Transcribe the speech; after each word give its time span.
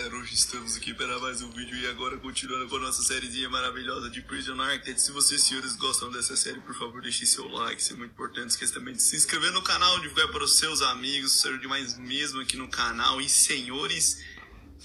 galera, 0.00 0.16
hoje 0.16 0.34
estamos 0.34 0.76
aqui 0.76 0.94
para 0.94 1.18
mais 1.18 1.42
um 1.42 1.50
vídeo 1.50 1.76
e 1.76 1.86
agora 1.86 2.16
continuando 2.16 2.66
com 2.70 2.76
a 2.76 2.80
nossa 2.80 3.02
sériezinha 3.02 3.50
maravilhosa 3.50 4.08
de 4.08 4.22
Prison 4.22 4.58
Architect. 4.58 4.98
Se 4.98 5.12
vocês, 5.12 5.42
senhores, 5.42 5.76
gostam 5.76 6.10
dessa 6.10 6.34
série, 6.36 6.58
por 6.60 6.74
favor, 6.74 7.02
deixem 7.02 7.26
seu 7.26 7.46
like, 7.48 7.82
isso 7.82 7.92
é 7.92 7.96
muito 7.96 8.12
importante. 8.12 8.48
Esqueça 8.48 8.72
também 8.72 8.94
de 8.94 9.02
se 9.02 9.14
inscrever 9.14 9.52
no 9.52 9.60
canal, 9.60 10.00
divulgar 10.00 10.28
para 10.28 10.42
os 10.42 10.56
seus 10.56 10.80
amigos, 10.80 11.32
ser 11.32 11.58
demais 11.58 11.98
mesmo 11.98 12.40
aqui 12.40 12.56
no 12.56 12.66
canal. 12.66 13.20
E, 13.20 13.28
senhores, 13.28 14.24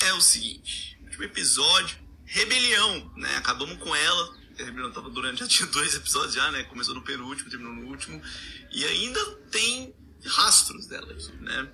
é 0.01 0.11
o 0.11 0.19
seguinte, 0.19 0.99
último 1.05 1.23
episódio, 1.23 1.97
Rebelião, 2.25 3.13
né? 3.15 3.37
Acabamos 3.37 3.77
com 3.77 3.95
ela, 3.95 4.37
a 4.59 4.63
Rebelião 4.65 4.91
tava 4.91 5.09
durante, 5.09 5.39
já 5.47 5.47
tinha 5.47 5.69
dois 5.69 5.95
episódios 5.95 6.33
já, 6.33 6.51
né? 6.51 6.63
Começou 6.63 6.93
no 6.93 7.01
penúltimo, 7.01 7.49
terminou 7.49 7.73
no 7.73 7.87
último. 7.87 8.21
E 8.69 8.83
ainda 8.83 9.23
tem 9.49 9.95
rastros 10.25 10.87
dela 10.87 11.09
aqui, 11.09 11.31
né? 11.37 11.71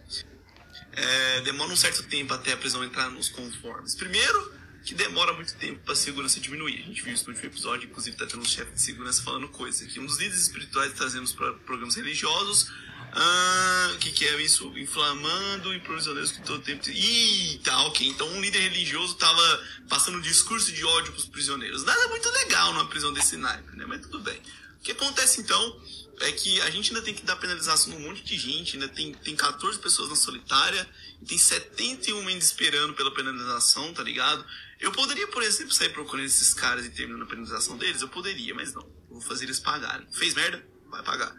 É, 0.93 1.41
demora 1.41 1.71
um 1.71 1.75
certo 1.75 2.03
tempo 2.03 2.33
até 2.33 2.53
a 2.53 2.57
prisão 2.57 2.83
entrar 2.83 3.09
nos 3.09 3.29
conformes. 3.29 3.95
Primeiro, 3.95 4.53
que 4.83 4.95
demora 4.95 5.33
muito 5.33 5.53
tempo 5.55 5.79
para 5.83 5.93
a 5.93 5.95
segurança 5.95 6.39
diminuir. 6.39 6.81
A 6.83 6.87
gente 6.87 7.03
viu 7.03 7.13
isso 7.13 7.25
no 7.25 7.33
último 7.33 7.49
episódio, 7.49 7.87
inclusive 7.87 8.17
tá 8.17 8.25
tendo 8.25 8.41
um 8.41 8.45
chefe 8.45 8.71
de 8.71 8.81
segurança 8.81 9.21
falando 9.21 9.47
coisa 9.49 9.85
aqui. 9.85 9.99
Um 9.99 10.05
dos 10.05 10.17
líderes 10.17 10.41
espirituais 10.41 10.93
trazendo 10.93 11.23
os 11.23 11.33
programas 11.33 11.95
religiosos. 11.95 12.71
Ah, 13.13 13.95
que 13.99 14.11
que 14.11 14.25
é 14.25 14.41
isso? 14.41 14.75
Inflamando 14.77 15.73
e 15.73 15.79
prisioneiros 15.81 16.31
que 16.31 16.41
todo 16.41 16.63
tempo. 16.63 16.89
Ih, 16.89 17.59
tá, 17.63 17.83
ok. 17.83 18.07
Então 18.07 18.27
um 18.29 18.41
líder 18.41 18.59
religioso 18.59 19.15
tava 19.15 19.63
passando 19.89 20.17
um 20.17 20.21
discurso 20.21 20.71
de 20.71 20.83
ódio 20.83 21.11
pros 21.11 21.25
prisioneiros. 21.25 21.83
Nada 21.83 22.07
muito 22.07 22.29
legal 22.29 22.73
numa 22.73 22.87
prisão 22.87 23.13
desse 23.13 23.37
naipe, 23.37 23.75
né? 23.75 23.85
Mas 23.85 24.01
tudo 24.01 24.19
bem. 24.21 24.41
O 24.79 24.83
que 24.83 24.93
acontece 24.93 25.41
então 25.41 25.81
é 26.21 26.31
que 26.31 26.61
a 26.61 26.69
gente 26.69 26.91
ainda 26.91 27.03
tem 27.03 27.13
que 27.13 27.23
dar 27.23 27.35
penalização 27.35 27.93
num 27.93 28.07
monte 28.07 28.23
de 28.23 28.37
gente, 28.37 28.75
ainda 28.75 28.87
tem, 28.87 29.13
tem 29.13 29.35
14 29.35 29.79
pessoas 29.79 30.09
na 30.09 30.15
solitária, 30.15 30.87
e 31.21 31.25
tem 31.25 31.37
71 31.37 32.27
ainda 32.27 32.43
esperando 32.43 32.93
pela 32.93 33.13
penalização, 33.13 33.93
tá 33.93 34.03
ligado? 34.03 34.45
Eu 34.79 34.91
poderia, 34.91 35.27
por 35.27 35.43
exemplo, 35.43 35.73
sair 35.73 35.89
procurando 35.89 36.25
esses 36.25 36.53
caras 36.53 36.85
e 36.85 36.89
terminando 36.89 37.23
a 37.23 37.27
penalização 37.27 37.77
deles? 37.77 38.01
Eu 38.01 38.09
poderia, 38.09 38.53
mas 38.55 38.73
não. 38.73 38.81
Eu 38.81 39.15
vou 39.15 39.21
fazer 39.21 39.45
eles 39.45 39.59
pagarem. 39.59 40.07
Fez 40.11 40.33
merda? 40.33 40.65
Vai 40.89 41.03
pagar. 41.03 41.35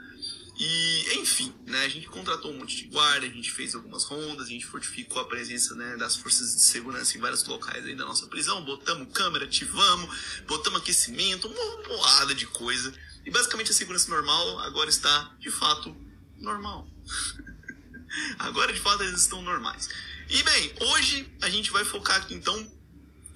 E, 0.59 1.19
enfim, 1.19 1.53
né, 1.67 1.85
a 1.85 1.89
gente 1.89 2.07
contratou 2.07 2.53
um 2.53 2.59
monte 2.59 2.77
de 2.77 2.85
guarda, 2.85 3.27
a 3.27 3.29
gente 3.29 3.51
fez 3.51 3.75
algumas 3.75 4.05
rondas, 4.05 4.47
a 4.47 4.51
gente 4.51 4.67
fortificou 4.67 5.21
a 5.21 5.25
presença 5.25 5.75
né, 5.75 5.97
das 5.97 6.15
forças 6.15 6.55
de 6.55 6.63
segurança 6.63 7.17
em 7.17 7.21
vários 7.21 7.45
locais 7.45 7.85
aí 7.85 7.97
da 7.97 8.05
nossa 8.05 8.27
prisão, 8.27 8.63
botamos 8.65 9.09
câmera, 9.13 9.47
ativamos, 9.47 10.43
botamos 10.47 10.81
aquecimento, 10.81 11.49
uma 11.49 11.83
porrada 11.83 12.35
de 12.35 12.47
coisa. 12.47 12.95
E 13.25 13.31
basicamente 13.31 13.71
a 13.71 13.75
segurança 13.75 14.11
normal 14.11 14.59
agora 14.61 14.91
está, 14.91 15.31
de 15.39 15.51
fato, 15.51 15.97
normal. 16.39 16.89
agora, 18.39 18.73
de 18.73 18.81
fato, 18.81 19.03
eles 19.03 19.21
estão 19.21 19.43
normais. 19.43 19.89
E 20.29 20.43
bem, 20.43 20.75
hoje 20.81 21.31
a 21.43 21.51
gente 21.51 21.71
vai 21.71 21.85
focar 21.85 22.17
aqui 22.17 22.35
então 22.35 22.71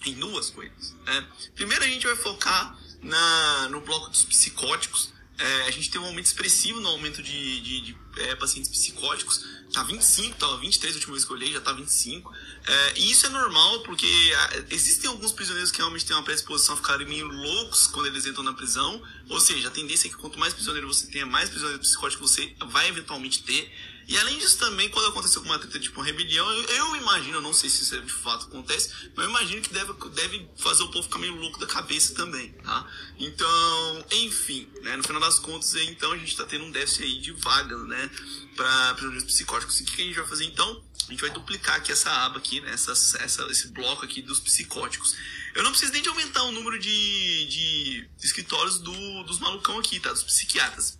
em 0.05 0.15
duas 0.15 0.51
coisas. 0.51 0.95
Né? 1.05 1.27
Primeiro 1.55 1.85
a 1.85 1.89
gente 1.89 2.07
vai 2.07 2.17
focar 2.17 2.79
na, 3.03 3.69
no 3.71 3.81
bloco 3.81 4.09
dos 4.11 4.25
psicóticos. 4.25 5.13
É, 5.39 5.63
a 5.67 5.71
gente 5.71 5.91
tem 5.91 6.01
um 6.01 6.07
aumento 6.07 6.27
expressivo 6.27 6.81
no 6.81 6.89
aumento 6.89 7.23
de, 7.23 7.61
de, 7.61 7.81
de 7.83 7.99
é, 8.19 8.35
pacientes 8.37 8.71
psicóticos. 8.71 9.45
Tá 9.73 9.83
25, 9.83 10.37
tava 10.37 10.57
23 10.59 10.95
a 10.95 10.97
última 10.97 11.13
vez 11.15 11.25
que 11.25 11.33
eu 11.33 11.37
olhei, 11.37 11.53
já 11.53 11.61
tá 11.61 11.73
25. 11.73 12.33
É, 12.67 12.99
e 12.99 13.11
isso 13.11 13.27
é 13.27 13.29
normal 13.29 13.81
porque 13.81 14.07
ah, 14.37 14.65
existem 14.71 15.11
alguns 15.11 15.33
prisioneiros 15.33 15.71
que 15.71 15.79
realmente 15.79 16.05
têm 16.05 16.17
uma 16.17 16.23
predisposição 16.23 16.75
a 16.75 16.77
ficarem 16.77 17.07
meio 17.07 17.27
loucos 17.27 17.87
quando 17.87 18.07
eles 18.07 18.27
entram 18.27 18.45
na 18.45 18.53
prisão. 18.53 19.03
Ou 19.29 19.41
seja, 19.41 19.69
a 19.69 19.71
tendência 19.71 20.09
é 20.09 20.11
que 20.11 20.17
quanto 20.17 20.39
mais 20.39 20.55
prisioneiro 20.55 20.87
você 20.87 21.07
tenha, 21.09 21.27
mais 21.27 21.51
prisioneiro 21.51 21.81
psicótico 21.81 22.27
você 22.27 22.55
vai 22.69 22.89
eventualmente 22.89 23.43
ter. 23.43 23.71
E 24.09 24.17
além 24.19 24.39
disso 24.39 24.59
também, 24.59 24.89
quando 24.89 25.09
aconteceu 25.09 25.43
com 25.43 25.49
uma 25.49 25.59
treta 25.59 25.81
tipo 25.81 25.99
uma 25.99 26.07
rebelião, 26.07 26.49
eu, 26.49 26.63
eu, 26.63 26.97
imagino, 26.97 27.39
eu 27.39 27.41
não 27.43 27.53
sei 27.53 27.69
se 27.69 27.83
isso 27.83 28.01
de 28.01 28.13
fato 28.13 28.47
acontece, 28.47 28.91
mas 29.17 29.25
eu 29.25 29.31
imagino 29.31 29.61
que 29.61 29.73
deve, 29.73 29.93
deve 30.11 30.49
fazer 30.57 30.85
o 30.85 30.91
povo 30.91 31.03
ficar 31.03 31.19
meio 31.19 31.35
louco 31.35 31.59
da 31.59 31.67
cabeça 31.67 32.15
também, 32.15 32.53
tá? 32.53 32.87
Então, 33.19 34.05
enfim, 34.13 34.69
né? 34.83 34.97
No 34.97 35.03
final 35.03 35.21
das 35.21 35.41
contas, 35.41 35.75
então 35.75 36.13
a 36.13 36.17
gente 36.19 36.37
tá 36.37 36.45
tendo 36.45 36.65
um 36.65 36.71
déficit 36.71 37.03
aí 37.03 37.21
de 37.21 37.33
vagas, 37.33 37.81
né? 37.89 38.09
Pra 38.55 38.95
prisioneiros 38.95 39.25
psicóticos. 39.25 39.81
O 39.81 39.85
que 39.85 40.03
a 40.03 40.05
gente 40.05 40.17
vai 40.17 40.29
fazer 40.29 40.45
então? 40.45 40.85
A 41.09 41.11
gente 41.11 41.21
vai 41.21 41.31
duplicar 41.31 41.77
aqui 41.77 41.91
essa 41.91 42.11
aba 42.11 42.39
aqui, 42.39 42.61
né? 42.61 42.73
Essa, 42.73 42.93
essa, 42.93 43.43
esse 43.51 43.69
bloco 43.69 44.05
aqui 44.05 44.23
dos 44.23 44.39
psicóticos. 44.39 45.17
Eu 45.55 45.65
não 45.65 45.71
preciso 45.71 45.93
nem 45.93 46.03
de 46.03 46.09
aumentar 46.09 46.45
o 46.45 46.53
número 46.53 46.79
de, 46.79 47.47
de 47.47 48.09
escritórios 48.23 48.79
do, 48.79 49.23
dos 49.25 49.41
malucão 49.41 49.79
aqui, 49.79 49.99
tá? 49.99 50.13
Dos 50.13 50.23
psiquiatras. 50.23 50.99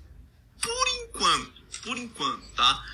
Por 0.61 0.89
enquanto. 0.89 1.53
Por 1.83 1.97
enquanto, 1.99 2.43
tá? 2.55 2.85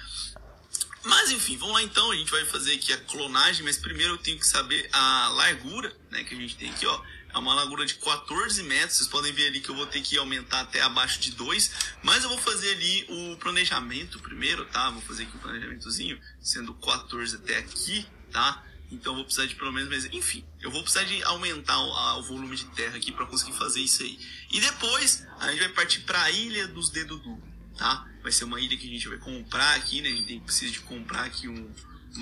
Mas 1.04 1.30
enfim, 1.30 1.56
vamos 1.56 1.74
lá 1.74 1.82
então, 1.82 2.10
a 2.10 2.16
gente 2.16 2.30
vai 2.30 2.44
fazer 2.44 2.74
aqui 2.74 2.92
a 2.92 2.98
clonagem, 2.98 3.64
mas 3.64 3.76
primeiro 3.76 4.14
eu 4.14 4.18
tenho 4.18 4.38
que 4.38 4.46
saber 4.46 4.88
a 4.92 5.28
largura, 5.28 5.94
né, 6.10 6.22
que 6.22 6.34
a 6.34 6.38
gente 6.38 6.56
tem 6.56 6.70
aqui, 6.70 6.86
ó. 6.86 7.02
É 7.34 7.38
uma 7.38 7.54
largura 7.54 7.86
de 7.86 7.94
14 7.94 8.62
metros, 8.62 8.98
vocês 8.98 9.08
podem 9.08 9.32
ver 9.32 9.46
ali 9.48 9.60
que 9.60 9.70
eu 9.70 9.74
vou 9.74 9.86
ter 9.86 10.02
que 10.02 10.18
aumentar 10.18 10.60
até 10.60 10.82
abaixo 10.82 11.18
de 11.18 11.32
2, 11.32 11.70
mas 12.02 12.22
eu 12.22 12.28
vou 12.28 12.38
fazer 12.38 12.72
ali 12.72 13.06
o 13.08 13.36
planejamento 13.38 14.20
primeiro, 14.20 14.66
tá? 14.66 14.90
Vou 14.90 15.00
fazer 15.00 15.22
aqui 15.22 15.36
o 15.36 15.40
planejamentozinho, 15.40 16.20
sendo 16.40 16.74
14 16.74 17.36
até 17.36 17.56
aqui, 17.56 18.06
tá? 18.30 18.62
Então 18.92 19.12
eu 19.12 19.16
vou 19.16 19.24
precisar 19.24 19.46
de 19.46 19.54
pelo 19.54 19.72
menos, 19.72 19.88
mas 19.88 20.04
enfim, 20.12 20.44
eu 20.60 20.70
vou 20.70 20.82
precisar 20.82 21.04
de 21.04 21.22
aumentar 21.22 21.78
o, 21.78 22.18
o 22.18 22.22
volume 22.22 22.54
de 22.54 22.66
terra 22.66 22.96
aqui 22.96 23.10
para 23.10 23.24
conseguir 23.24 23.54
fazer 23.54 23.80
isso 23.80 24.02
aí. 24.02 24.18
E 24.50 24.60
depois 24.60 25.26
a 25.40 25.50
gente 25.50 25.60
vai 25.60 25.70
partir 25.70 26.00
para 26.00 26.22
a 26.22 26.30
ilha 26.30 26.68
dos 26.68 26.90
dedos 26.90 27.18
duplos, 27.22 27.51
tá? 27.76 28.08
vai 28.22 28.30
ser 28.30 28.44
uma 28.44 28.60
ilha 28.60 28.76
que 28.76 28.86
a 28.86 28.90
gente 28.90 29.08
vai 29.08 29.18
comprar 29.18 29.74
aqui, 29.74 30.00
né? 30.00 30.08
A 30.08 30.12
gente 30.12 30.40
precisa 30.40 30.72
de 30.72 30.80
comprar 30.80 31.24
aqui 31.24 31.48
um, 31.48 31.70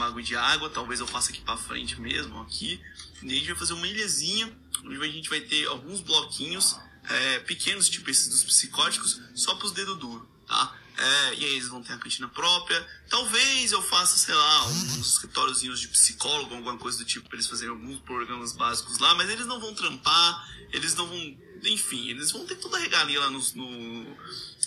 água 0.00 0.22
de 0.22 0.34
água, 0.34 0.70
talvez 0.70 1.00
eu 1.00 1.06
faça 1.06 1.30
aqui 1.30 1.42
para 1.42 1.56
frente 1.56 2.00
mesmo, 2.00 2.40
aqui. 2.40 2.80
E 3.22 3.26
a 3.26 3.34
gente 3.34 3.46
vai 3.48 3.56
fazer 3.56 3.74
uma 3.74 3.86
ilhazinha, 3.86 4.50
onde 4.84 4.96
a 4.96 5.12
gente 5.12 5.28
vai 5.28 5.40
ter 5.40 5.66
alguns 5.66 6.00
bloquinhos 6.00 6.76
é, 7.08 7.40
pequenos, 7.40 7.88
tipo 7.88 8.10
esses 8.10 8.28
dos 8.28 8.44
psicóticos, 8.44 9.20
só 9.34 9.54
para 9.54 9.66
os 9.66 9.72
dedos 9.72 9.98
duros, 9.98 10.26
tá? 10.46 10.76
É, 10.96 11.34
e 11.34 11.44
aí 11.44 11.52
eles 11.52 11.68
vão 11.68 11.82
ter 11.82 11.94
a 11.94 11.98
cantina 11.98 12.28
própria. 12.28 12.86
Talvez 13.08 13.72
eu 13.72 13.80
faça, 13.82 14.18
sei 14.18 14.34
lá, 14.34 14.66
uns 14.66 15.12
escritóriozinhos 15.12 15.80
de 15.80 15.88
psicólogo, 15.88 16.54
alguma 16.54 16.76
coisa 16.76 16.98
do 16.98 17.04
tipo, 17.04 17.26
para 17.26 17.36
eles 17.36 17.46
fazerem 17.46 17.72
alguns 17.72 18.00
programas 18.00 18.52
básicos 18.52 18.98
lá, 18.98 19.14
mas 19.14 19.30
eles 19.30 19.46
não 19.46 19.60
vão 19.60 19.74
trampar, 19.74 20.48
eles 20.72 20.94
não 20.94 21.06
vão. 21.06 21.50
Enfim, 21.62 22.08
eles 22.08 22.30
vão 22.32 22.46
ter 22.46 22.56
toda 22.56 22.78
a 22.78 22.80
regalia 22.80 23.20
lá 23.20 23.30
no, 23.30 23.38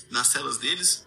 nas 0.09 0.27
celas 0.27 0.57
deles 0.57 1.05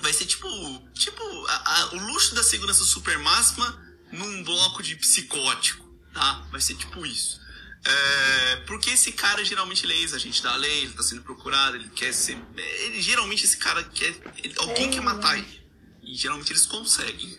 vai 0.00 0.12
ser 0.12 0.26
tipo, 0.26 0.48
tipo 0.94 1.22
a, 1.48 1.80
a, 1.80 1.94
o 1.94 2.06
luxo 2.06 2.34
da 2.34 2.42
segurança 2.42 2.84
super 2.84 3.18
máxima 3.18 3.86
num 4.12 4.42
bloco 4.44 4.82
de 4.82 4.96
psicótico, 4.96 5.84
tá? 6.14 6.46
Vai 6.50 6.60
ser 6.60 6.74
tipo 6.74 7.04
isso. 7.04 7.40
É, 7.84 8.56
porque 8.66 8.90
esse 8.90 9.12
cara 9.12 9.44
geralmente 9.44 9.84
ele 9.84 9.92
é 9.92 9.96
ex-agente 9.98 10.42
da 10.42 10.54
lei, 10.56 10.84
ele 10.84 10.92
tá 10.92 11.02
sendo 11.02 11.22
procurado, 11.22 11.76
ele 11.76 11.88
quer 11.90 12.12
ser. 12.12 12.38
Ele, 12.56 13.00
geralmente 13.00 13.44
esse 13.44 13.56
cara 13.56 13.82
quer. 13.84 14.14
Ele, 14.42 14.54
alguém 14.58 14.90
quer 14.90 15.00
matar 15.00 15.38
ele. 15.38 15.67
E 16.08 16.14
geralmente 16.14 16.50
eles 16.52 16.64
conseguem. 16.64 17.38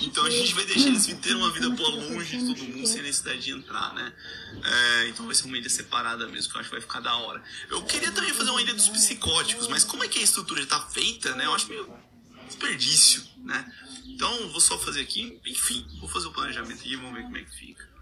Então 0.00 0.24
a 0.24 0.30
gente 0.30 0.54
vai 0.54 0.64
deixar 0.64 0.86
eles 0.86 1.04
ter 1.20 1.34
uma 1.34 1.50
vida 1.50 1.68
boa 1.70 1.90
longe 1.90 2.38
de 2.38 2.46
todo 2.46 2.62
mundo 2.62 2.86
sem 2.86 3.02
necessidade 3.02 3.40
de 3.40 3.50
entrar, 3.50 3.92
né? 3.92 4.12
É, 4.62 5.08
então 5.08 5.26
vai 5.26 5.34
ser 5.34 5.46
uma 5.46 5.58
ilha 5.58 5.68
separada 5.68 6.28
mesmo, 6.28 6.48
que 6.48 6.56
eu 6.56 6.60
acho 6.60 6.68
que 6.70 6.76
vai 6.76 6.80
ficar 6.80 7.00
da 7.00 7.16
hora. 7.16 7.42
Eu 7.68 7.82
queria 7.82 8.12
também 8.12 8.32
fazer 8.32 8.50
uma 8.50 8.62
ilha 8.62 8.72
dos 8.72 8.88
psicóticos, 8.88 9.66
mas 9.66 9.82
como 9.82 10.04
é 10.04 10.08
que 10.08 10.20
a 10.20 10.22
estrutura 10.22 10.60
já 10.62 10.68
tá 10.68 10.86
feita, 10.86 11.34
né? 11.34 11.44
Eu 11.44 11.54
acho 11.54 11.68
meio 11.68 11.92
desperdício, 12.46 13.24
né? 13.38 13.72
Então 14.06 14.48
vou 14.50 14.60
só 14.60 14.78
fazer 14.78 15.00
aqui, 15.00 15.40
enfim, 15.44 15.84
vou 15.98 16.08
fazer 16.08 16.28
o 16.28 16.32
planejamento 16.32 16.78
aqui 16.78 16.92
e 16.92 16.96
vamos 16.96 17.14
ver 17.14 17.22
como 17.24 17.36
é 17.36 17.42
que 17.42 17.56
fica. 17.56 17.92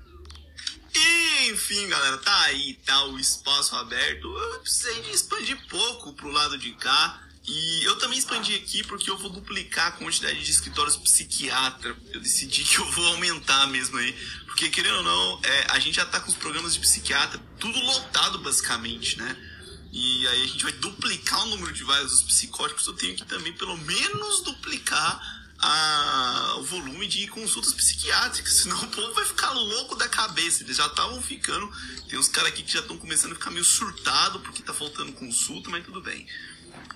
Enfim, 1.48 1.88
galera, 1.88 2.18
tá 2.18 2.38
aí, 2.42 2.74
tá 2.84 3.06
o 3.06 3.18
espaço 3.18 3.74
aberto. 3.76 4.28
Eu 4.28 4.60
precisei 4.60 5.00
de 5.04 5.10
expandir 5.12 5.58
pouco 5.68 6.12
pro 6.12 6.30
lado 6.30 6.58
de 6.58 6.72
cá. 6.72 7.18
E 7.44 7.84
eu 7.84 7.98
também 7.98 8.18
expandi 8.18 8.54
aqui 8.54 8.84
porque 8.84 9.10
eu 9.10 9.18
vou 9.18 9.28
duplicar 9.28 9.88
a 9.88 9.92
quantidade 9.92 10.44
de 10.44 10.50
escritórios 10.50 10.96
psiquiatra. 10.96 11.96
Eu 12.12 12.20
decidi 12.20 12.62
que 12.62 12.78
eu 12.78 12.90
vou 12.92 13.06
aumentar 13.08 13.66
mesmo 13.66 13.98
aí. 13.98 14.12
Porque, 14.46 14.68
querendo 14.70 14.98
ou 14.98 15.02
não, 15.02 15.40
é, 15.42 15.66
a 15.70 15.78
gente 15.80 15.96
já 15.96 16.06
tá 16.06 16.20
com 16.20 16.30
os 16.30 16.36
programas 16.36 16.74
de 16.74 16.80
psiquiatra 16.80 17.40
tudo 17.58 17.78
lotado, 17.80 18.38
basicamente, 18.38 19.18
né? 19.18 19.36
E 19.92 20.26
aí 20.28 20.42
a 20.44 20.46
gente 20.46 20.62
vai 20.62 20.72
duplicar 20.72 21.42
o 21.42 21.46
número 21.46 21.72
de 21.72 21.82
vagas 21.82 22.12
dos 22.12 22.22
psicóticos. 22.22 22.86
Eu 22.86 22.94
tenho 22.94 23.16
que 23.16 23.24
também, 23.24 23.52
pelo 23.52 23.76
menos, 23.76 24.42
duplicar 24.42 25.42
a, 25.58 26.56
o 26.58 26.64
volume 26.64 27.06
de 27.06 27.26
consultas 27.28 27.72
psiquiátricas, 27.72 28.54
senão 28.62 28.80
o 28.82 28.88
povo 28.88 29.14
vai 29.14 29.24
ficar 29.24 29.50
louco 29.52 29.96
da 29.96 30.08
cabeça. 30.08 30.62
Eles 30.62 30.76
já 30.76 30.86
estavam 30.86 31.20
ficando. 31.20 31.70
Tem 32.08 32.18
uns 32.18 32.28
caras 32.28 32.50
aqui 32.50 32.62
que 32.62 32.72
já 32.72 32.80
estão 32.80 32.96
começando 32.98 33.32
a 33.32 33.34
ficar 33.34 33.50
meio 33.50 33.64
surtado 33.64 34.40
porque 34.40 34.62
tá 34.62 34.72
faltando 34.72 35.12
consulta, 35.12 35.70
mas 35.70 35.84
tudo 35.84 36.00
bem. 36.00 36.26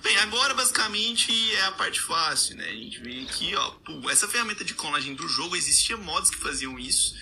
Bem, 0.01 0.17
agora 0.17 0.53
basicamente 0.53 1.31
é 1.55 1.65
a 1.65 1.71
parte 1.71 1.99
fácil, 1.99 2.55
né? 2.55 2.69
A 2.69 2.73
gente 2.73 2.99
vem 2.99 3.25
aqui, 3.25 3.55
ó. 3.55 3.71
Pô, 3.71 4.09
essa 4.09 4.27
ferramenta 4.27 4.63
de 4.63 4.73
clonagem 4.73 5.15
do 5.15 5.27
jogo 5.27 5.55
existia 5.55 5.97
mods 5.97 6.29
que 6.29 6.37
faziam 6.37 6.79
isso. 6.79 7.15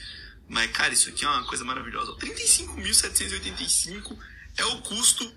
Mas, 0.47 0.69
cara, 0.71 0.93
isso 0.93 1.09
aqui 1.09 1.25
é 1.25 1.27
uma 1.27 1.45
coisa 1.45 1.65
maravilhosa. 1.65 2.15
35.785 2.17 4.17
é 4.57 4.65
o 4.65 4.81
custo 4.81 5.33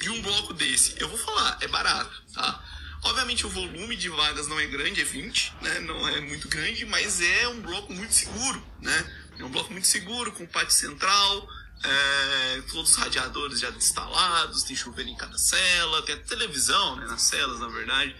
de 0.00 0.10
um 0.10 0.22
bloco 0.22 0.54
desse. 0.54 0.94
Eu 0.98 1.08
vou 1.08 1.18
falar, 1.18 1.58
é 1.60 1.68
barato, 1.68 2.22
tá? 2.32 2.64
Obviamente 3.04 3.44
o 3.44 3.50
volume 3.50 3.96
de 3.96 4.08
vagas 4.08 4.46
não 4.46 4.58
é 4.58 4.66
grande, 4.66 5.00
é 5.00 5.04
20, 5.04 5.54
né? 5.60 5.80
Não 5.80 6.08
é 6.08 6.20
muito 6.20 6.48
grande, 6.48 6.86
mas 6.86 7.20
é 7.20 7.48
um 7.48 7.60
bloco 7.60 7.92
muito 7.92 8.14
seguro, 8.14 8.64
né? 8.80 9.26
É 9.38 9.44
um 9.44 9.50
bloco 9.50 9.72
muito 9.72 9.86
seguro, 9.86 10.32
com 10.32 10.46
pátio 10.46 10.74
central, 10.74 11.48
é, 11.84 12.62
todos 12.70 12.90
os 12.90 12.96
radiadores 12.96 13.60
já 13.60 13.70
instalados, 13.70 14.62
tem 14.62 14.76
chuveiro 14.76 15.10
em 15.10 15.16
cada 15.16 15.36
cela, 15.36 16.02
tem 16.02 16.16
televisão 16.18 16.96
né, 16.96 17.06
nas 17.06 17.22
celas, 17.22 17.58
na 17.60 17.68
verdade. 17.68 18.14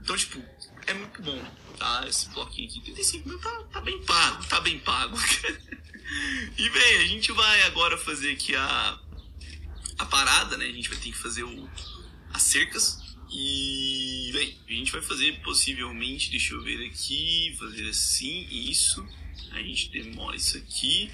Então, 0.00 0.16
tipo, 0.16 0.42
é 0.86 0.94
muito 0.94 1.20
bom, 1.22 1.42
tá? 1.78 2.04
Esse 2.08 2.28
bloquinho 2.30 2.68
aqui, 2.68 2.80
35 2.80 3.28
mil 3.28 3.38
tá, 3.38 3.62
tá 3.72 3.80
bem 3.80 4.02
pago, 4.04 4.44
tá 4.46 4.60
bem 4.60 4.78
pago. 4.78 5.18
e 6.56 6.70
bem, 6.70 6.96
a 6.96 7.06
gente 7.06 7.32
vai 7.32 7.62
agora 7.62 7.98
fazer 7.98 8.32
aqui 8.32 8.54
a, 8.54 9.00
a 9.98 10.06
parada, 10.06 10.56
né? 10.56 10.66
A 10.66 10.72
gente 10.72 10.88
vai 10.88 10.98
ter 10.98 11.10
que 11.10 11.18
fazer 11.18 11.42
o, 11.42 11.70
as 12.32 12.42
cercas. 12.42 12.98
E, 13.30 14.30
bem, 14.32 14.58
a 14.68 14.72
gente 14.72 14.92
vai 14.92 15.02
fazer 15.02 15.40
possivelmente, 15.42 16.30
deixa 16.30 16.54
eu 16.54 16.62
ver 16.62 16.86
aqui, 16.86 17.54
fazer 17.58 17.88
assim, 17.88 18.46
isso. 18.50 19.06
A 19.52 19.60
gente 19.60 19.90
demora 19.90 20.36
isso 20.36 20.56
aqui, 20.56 21.10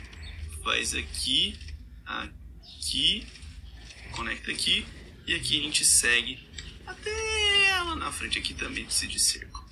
faz 0.62 0.94
aqui, 0.94 1.58
aqui, 2.06 3.26
conecta 4.12 4.50
aqui, 4.50 4.86
e 5.26 5.34
aqui 5.34 5.60
a 5.60 5.62
gente 5.62 5.84
segue 5.84 6.38
até 6.86 7.80
lá 7.82 7.96
na 7.96 8.12
frente. 8.12 8.38
Aqui 8.38 8.54
também 8.54 8.84
precisa 8.84 9.10
de 9.10 9.18
cerco. 9.18 9.64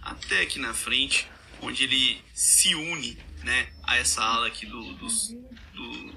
Até 0.00 0.42
aqui 0.42 0.58
na 0.58 0.74
frente, 0.74 1.26
onde 1.60 1.84
ele 1.84 2.20
se 2.34 2.74
une 2.74 3.18
né, 3.42 3.72
a 3.82 3.96
essa 3.96 4.22
ala 4.22 4.46
aqui 4.46 4.66
do, 4.66 4.94
dos, 4.94 5.28
do, 5.74 6.12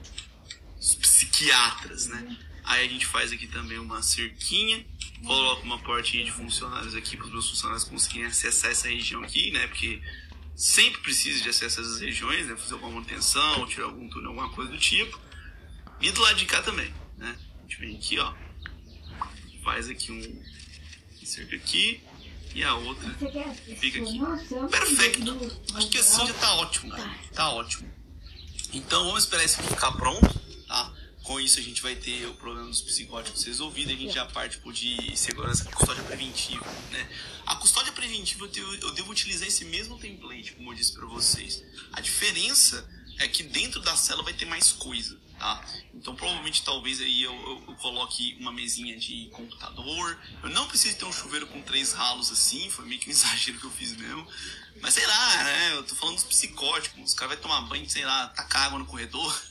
dos 0.76 0.96
psiquiatras, 0.96 2.08
né? 2.08 2.38
Aí 2.64 2.86
a 2.86 2.90
gente 2.90 3.06
faz 3.06 3.32
aqui 3.32 3.48
também 3.48 3.78
uma 3.78 4.02
cerquinha, 4.02 4.84
coloca 5.24 5.62
uma 5.64 5.78
portinha 5.80 6.26
de 6.26 6.32
funcionários 6.32 6.96
aqui 6.96 7.16
para 7.16 7.28
os 7.28 7.32
meus 7.32 7.50
funcionários 7.50 7.84
conseguirem 7.84 8.26
acessar 8.26 8.72
essa 8.72 8.88
região 8.88 9.24
aqui, 9.24 9.52
né? 9.52 9.68
Porque 9.68 10.02
sempre 10.56 11.02
precisa 11.02 11.44
de 11.44 11.50
acesso 11.50 11.80
a 11.80 11.84
essas 11.84 12.00
regiões, 12.00 12.48
né? 12.48 12.56
Fazer 12.56 12.74
alguma 12.74 12.94
manutenção, 12.94 13.68
tirar 13.68 13.86
algum 13.86 14.10
túnel, 14.10 14.30
alguma 14.30 14.50
coisa 14.50 14.72
do 14.72 14.80
tipo. 14.80 15.20
E 16.02 16.12
do 16.12 16.22
lado 16.22 16.36
de 16.36 16.46
cá 16.46 16.62
também, 16.62 16.94
né? 17.18 17.38
A 17.58 17.62
gente 17.62 17.80
vem 17.80 17.96
aqui, 17.96 18.20
ó. 18.20 18.34
Faz 19.64 19.90
aqui 19.90 20.12
um 20.12 20.56
cerca 21.26 21.56
aqui 21.56 22.02
e 22.54 22.64
a 22.64 22.76
outra 22.76 23.14
fica 23.80 24.00
aqui. 24.00 24.20
Perfeito! 24.70 25.62
Acho 25.74 25.90
que 25.90 25.98
assim 25.98 26.28
já 26.28 26.34
tá 26.36 26.54
ótimo, 26.56 26.94
né? 26.94 27.20
Tá 27.34 27.50
ótimo. 27.50 27.92
Então 28.72 29.06
vamos 29.06 29.24
esperar 29.24 29.44
isso 29.44 29.60
aqui 29.60 29.70
ficar 29.70 29.92
pronto, 29.94 30.28
tá? 30.68 30.94
Com 31.24 31.40
isso 31.40 31.60
a 31.60 31.64
gente 31.64 31.82
vai 31.82 31.96
ter 31.96 32.28
o 32.28 32.36
problema 32.36 32.68
dos 32.68 32.82
psicóticos 32.82 33.44
resolvido 33.44 33.90
e 33.90 33.96
a 33.96 33.98
gente 33.98 34.14
já 34.14 34.26
parte 34.26 34.60
por 34.60 34.72
de 34.72 35.18
segurança 35.18 35.66
custódia 35.66 36.04
preventiva, 36.04 36.64
né? 36.92 37.10
A 37.48 37.56
custódia 37.56 37.92
preventiva 37.92 38.48
eu 38.82 38.92
devo 38.94 39.12
utilizar 39.12 39.48
esse 39.48 39.66
mesmo 39.66 39.98
template, 39.98 40.54
como 40.54 40.72
eu 40.72 40.76
disse 40.76 40.94
para 40.94 41.08
vocês. 41.08 41.64
A 41.92 42.00
diferença 42.02 42.88
é 43.20 43.28
que 43.28 43.44
dentro 43.44 43.82
da 43.82 43.96
cela 43.96 44.24
vai 44.24 44.34
ter 44.34 44.46
mais 44.46 44.72
coisa 44.72 45.18
tá? 45.38 45.64
Então 45.94 46.16
provavelmente 46.16 46.64
talvez 46.64 47.02
aí 47.02 47.24
eu, 47.24 47.34
eu, 47.34 47.64
eu, 47.68 47.76
coloque 47.76 48.36
uma 48.40 48.52
mesinha 48.52 48.98
de 48.98 49.30
computador. 49.32 50.18
Eu 50.44 50.50
não 50.50 50.68
preciso 50.68 50.98
ter 50.98 51.06
um 51.06 51.14
chuveiro 51.14 51.48
com 51.48 51.62
três 51.62 51.94
ralos 51.94 52.32
assim, 52.32 52.70
foi 52.70 52.86
meio 52.86 53.00
que 53.00 53.10
um 53.10 53.12
exagero 53.14 53.60
que 53.60 53.66
eu 53.66 53.72
fiz 53.72 53.96
mesmo. 53.96 54.28
Mas 54.82 54.94
sei 54.94 55.06
lá, 55.06 55.44
né? 55.44 55.74
Eu 55.74 55.84
tô 55.84 55.96
falando 55.96 56.16
dos 56.16 56.26
psicóticos, 56.26 57.02
os 57.04 57.14
caras 57.14 57.36
vão 57.36 57.44
tomar 57.44 57.62
banho, 57.62 57.90
sei 57.90 58.06
lá, 58.06 58.28
tacar 58.30 58.64
água 58.64 58.80
no 58.80 58.86
corredor. 58.86 59.42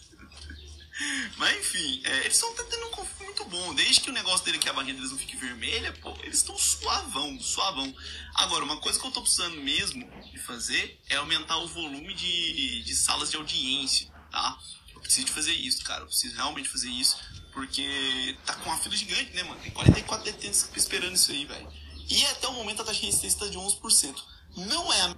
Mas 1.37 1.59
enfim, 1.59 2.01
é, 2.05 2.21
eles 2.21 2.35
estão 2.35 2.55
tendo 2.55 2.87
um 2.87 2.91
conforto 2.91 3.25
muito 3.25 3.45
bom. 3.47 3.75
Desde 3.75 4.01
que 4.01 4.11
o 4.11 4.13
negócio 4.13 4.45
dele, 4.45 4.59
que 4.59 4.69
a 4.69 4.73
barrinha 4.73 4.95
deles 4.95 5.11
não 5.11 5.19
fique 5.19 5.37
vermelha, 5.37 5.93
pô, 6.01 6.17
eles 6.23 6.39
estão 6.39 6.57
suavão, 6.57 7.41
suavão. 7.41 7.95
Agora, 8.35 8.65
uma 8.65 8.77
coisa 8.77 8.99
que 9.01 9.07
eu 9.07 9.11
tô 9.11 9.21
precisando 9.21 9.57
mesmo 9.57 10.09
de 10.31 10.39
fazer 10.39 11.01
é 11.09 11.17
aumentar 11.17 11.59
o 11.59 11.67
volume 11.67 12.15
de, 12.15 12.83
de 12.83 12.95
salas 12.95 13.31
de 13.31 13.37
audiência, 13.37 14.09
tá? 14.31 14.59
preciso 15.05 15.27
de 15.27 15.33
fazer 15.33 15.53
isso, 15.53 15.85
cara. 15.85 16.03
Eu 16.03 16.07
preciso 16.07 16.35
realmente 16.35 16.69
fazer 16.69 16.89
isso. 16.89 17.17
Porque 17.53 18.37
tá 18.45 18.55
com 18.57 18.69
uma 18.69 18.79
fila 18.79 18.97
gigante, 18.97 19.33
né, 19.33 19.45
mano? 19.45 19.61
Tem 19.61 19.71
44 19.71 20.25
detentos 20.25 20.69
esperando 20.75 21.15
isso 21.15 21.31
aí, 21.31 21.45
velho. 21.45 21.73
E 22.09 22.27
até 22.27 22.49
o 22.49 22.53
momento 22.53 22.83
a 22.83 22.85
taxa 22.85 23.01
de 23.01 23.07
incidência 23.07 23.39
tá 23.39 23.47
de 23.47 23.57
11%. 23.57 24.23
Não 24.57 24.93
é 24.93 25.03
a 25.03 25.17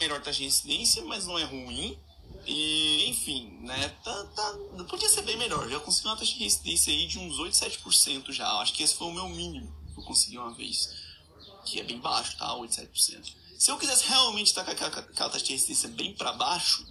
melhor 0.00 0.20
taxa 0.22 0.38
de 0.38 0.44
incidência, 0.44 1.04
mas 1.04 1.26
não 1.26 1.38
é 1.38 1.44
ruim. 1.44 1.98
E, 2.46 3.08
enfim, 3.08 3.58
né? 3.60 3.88
Tá, 4.02 4.24
tá, 4.34 4.58
podia 4.88 5.08
ser 5.08 5.22
bem 5.22 5.36
melhor. 5.36 5.68
Já 5.68 5.78
consegui 5.80 6.08
uma 6.08 6.16
taxa 6.16 6.34
de 6.34 6.44
incidência 6.44 6.92
aí 6.92 7.06
de 7.06 7.18
uns 7.18 7.38
8, 7.38 7.54
7% 7.54 8.32
já. 8.32 8.48
Acho 8.58 8.72
que 8.72 8.82
esse 8.82 8.94
foi 8.94 9.06
o 9.08 9.12
meu 9.12 9.28
mínimo 9.28 9.72
que 9.94 10.00
eu 10.00 10.04
consegui 10.04 10.38
uma 10.38 10.52
vez. 10.52 10.90
Que 11.64 11.80
é 11.80 11.84
bem 11.84 11.98
baixo, 11.98 12.36
tá? 12.36 12.54
8, 12.54 12.72
7%. 12.72 13.34
Se 13.58 13.70
eu 13.70 13.78
quisesse 13.78 14.08
realmente 14.08 14.48
estar 14.48 14.62
aquela, 14.62 14.88
aquela 14.88 15.30
taxa 15.30 15.44
de 15.44 15.52
incidência 15.52 15.88
bem 15.90 16.14
para 16.14 16.32
baixo, 16.32 16.84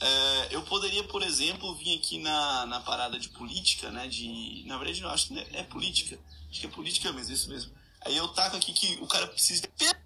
é, 0.00 0.48
eu 0.50 0.62
poderia, 0.62 1.04
por 1.04 1.22
exemplo, 1.22 1.74
vir 1.74 1.98
aqui 1.98 2.18
na, 2.18 2.66
na 2.66 2.80
parada 2.80 3.18
de 3.18 3.28
política, 3.28 3.90
né? 3.90 4.08
De, 4.08 4.64
na 4.66 4.78
verdade, 4.78 5.02
eu 5.02 5.10
acho 5.10 5.28
que 5.28 5.38
é 5.38 5.62
política. 5.64 6.18
Acho 6.50 6.60
que 6.60 6.66
é 6.66 6.70
política 6.70 7.12
mesmo, 7.12 7.34
isso 7.34 7.48
mesmo. 7.50 7.72
Aí 8.00 8.16
eu 8.16 8.28
taco 8.28 8.56
aqui 8.56 8.72
que 8.72 8.94
o 9.02 9.06
cara 9.06 9.26
precisa 9.26 9.66
ter, 9.66 10.02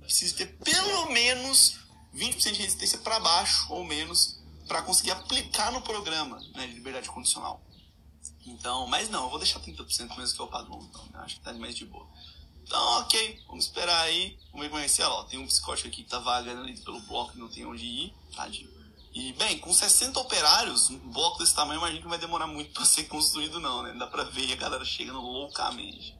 precisa 0.00 0.36
ter 0.36 0.46
pelo 0.58 1.10
menos 1.10 1.83
20% 2.14 2.52
de 2.52 2.62
resistência 2.62 2.98
para 2.98 3.20
baixo 3.20 3.72
ou 3.72 3.84
menos 3.84 4.38
para 4.66 4.82
conseguir 4.82 5.10
aplicar 5.10 5.72
no 5.72 5.82
programa 5.82 6.40
né, 6.54 6.66
de 6.66 6.74
liberdade 6.74 7.08
condicional. 7.08 7.62
Então, 8.46 8.86
mas 8.86 9.08
não, 9.08 9.24
eu 9.24 9.30
vou 9.30 9.38
deixar 9.38 9.60
30% 9.60 10.16
mesmo 10.16 10.36
que 10.36 10.40
é 10.40 10.44
o 10.44 10.48
padrão, 10.48 10.80
então, 10.82 11.04
né, 11.12 11.20
acho 11.24 11.36
que 11.36 11.40
tá 11.42 11.52
mais 11.52 11.74
de 11.74 11.84
boa. 11.84 12.06
Então, 12.62 13.00
ok, 13.00 13.42
vamos 13.46 13.66
esperar 13.66 14.00
aí. 14.02 14.38
Vamos 14.50 14.68
como 14.68 14.80
é. 14.80 15.06
Ó, 15.06 15.24
tem 15.24 15.38
um 15.38 15.46
psicótico 15.46 15.88
aqui 15.88 16.02
que 16.02 16.08
tá 16.08 16.18
vagando 16.18 16.62
ali 16.62 16.76
pelo 16.78 16.98
bloco 17.00 17.32
e 17.34 17.38
não 17.38 17.48
tem 17.48 17.66
onde 17.66 17.84
ir. 17.84 18.14
Tadinho. 18.34 18.72
E, 19.12 19.32
bem, 19.34 19.58
com 19.58 19.72
60 19.72 20.18
operários, 20.18 20.90
um 20.90 20.98
bloco 20.98 21.38
desse 21.38 21.54
tamanho, 21.54 21.78
imagino 21.78 21.98
que 21.98 22.04
não 22.04 22.10
vai 22.10 22.18
demorar 22.18 22.46
muito 22.46 22.72
para 22.72 22.84
ser 22.84 23.04
construído, 23.04 23.60
não, 23.60 23.82
né? 23.82 23.92
Dá 23.92 24.06
pra 24.06 24.24
ver 24.24 24.52
a 24.52 24.56
galera 24.56 24.84
chegando 24.84 25.20
loucamente. 25.20 26.16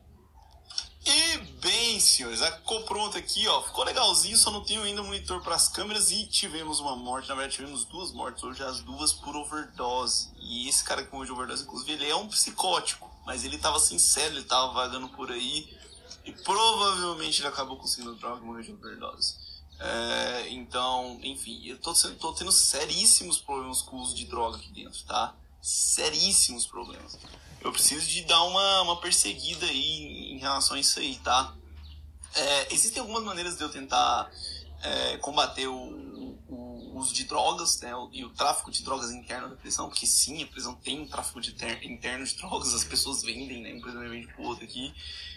E, 1.07 1.37
bem, 1.61 2.01
senhores, 2.01 2.41
ficou 2.41 2.83
pronto 2.85 3.19
aqui, 3.19 3.47
ó. 3.47 3.63
Ficou 3.63 3.85
legalzinho, 3.85 4.37
só 4.37 4.51
não 4.51 4.65
tenho 4.65 4.83
ainda 4.83 5.03
monitor 5.03 5.43
para 5.43 5.55
as 5.55 5.69
câmeras 5.69 6.11
e 6.11 6.27
tivemos 6.27 6.81
uma 6.81 6.97
morte. 6.97 7.29
Na 7.29 7.35
verdade, 7.35 7.57
tivemos 7.57 7.85
duas 7.85 8.11
mortes 8.13 8.43
hoje, 8.43 8.63
as 8.63 8.81
duas 8.81 9.13
por 9.13 9.37
overdose. 9.37 10.31
E 10.41 10.69
esse 10.69 10.83
cara 10.83 11.05
que 11.05 11.13
morreu 11.13 11.27
de 11.27 11.33
overdose, 11.33 11.63
inclusive, 11.63 11.93
ele 11.93 12.09
é 12.09 12.17
um 12.17 12.29
psicótico. 12.29 13.11
Mas 13.27 13.45
ele 13.45 13.59
tava 13.59 13.79
sincero, 13.79 14.35
ele 14.35 14.45
tava 14.45 14.73
vagando 14.73 15.09
por 15.09 15.31
aí 15.31 15.69
e 16.25 16.33
provavelmente 16.33 17.41
ele 17.41 17.49
acabou 17.49 17.77
conseguindo 17.77 18.15
droga 18.17 18.43
e 18.43 18.45
morreu 18.45 18.63
de 18.63 18.73
overdose. 18.73 19.37
É, 19.79 20.49
então, 20.51 21.19
enfim, 21.23 21.63
eu 21.67 21.79
tô, 21.79 21.93
tô 21.93 22.33
tendo 22.33 22.53
seríssimos 22.53 23.39
problemas 23.39 23.83
com 23.83 23.97
o 23.97 24.01
uso 24.01 24.15
de 24.15 24.25
droga 24.25 24.57
aqui 24.57 24.71
dentro, 24.73 25.03
tá? 25.05 25.35
Seríssimos 25.61 26.67
problemas. 26.67 27.19
Eu 27.61 27.73
preciso 27.73 28.07
de 28.07 28.23
dar 28.25 28.43
uma, 28.45 28.83
uma 28.83 29.01
perseguida 29.01 29.67
aí 29.67 30.24
em 30.35 30.39
relação 30.39 30.77
a 30.77 30.81
isso 30.81 30.99
aí, 30.99 31.17
tá? 31.23 31.55
É, 32.35 32.75
existem 32.75 33.01
algumas 33.01 33.23
maneiras 33.23 33.57
de 33.57 33.63
eu 33.63 33.69
tentar 33.69 34.31
é, 34.83 35.17
combater 35.19 35.69
o, 35.69 36.37
o, 36.49 36.99
uso 36.99 37.15
de 37.15 37.25
drogas 37.25 37.81
né, 37.81 37.91
e 38.13 38.25
o 38.25 38.31
tráfico 38.31 38.71
de 38.71 38.83
drogas 38.83 39.11
interno 39.11 39.49
da 39.49 39.57
prisão, 39.57 39.89
porque 39.89 40.07
sim, 40.07 40.43
a 40.43 40.47
prisão 40.47 40.75
tem 40.75 41.01
um 41.01 41.09
tráfico 41.09 41.41
de 41.41 41.53
ter, 41.53 41.85
interno 41.85 42.25
de 42.25 42.35
drogas, 42.37 42.75
as 42.75 42.85
pessoas 42.85 43.23
vendem, 43.23 43.63
né, 43.63 43.75
um 43.75 43.81
prisioneiro 43.81 44.15
vende 44.15 44.33
pro 44.33 44.45
outro 44.45 44.65
aqui. 44.65 44.93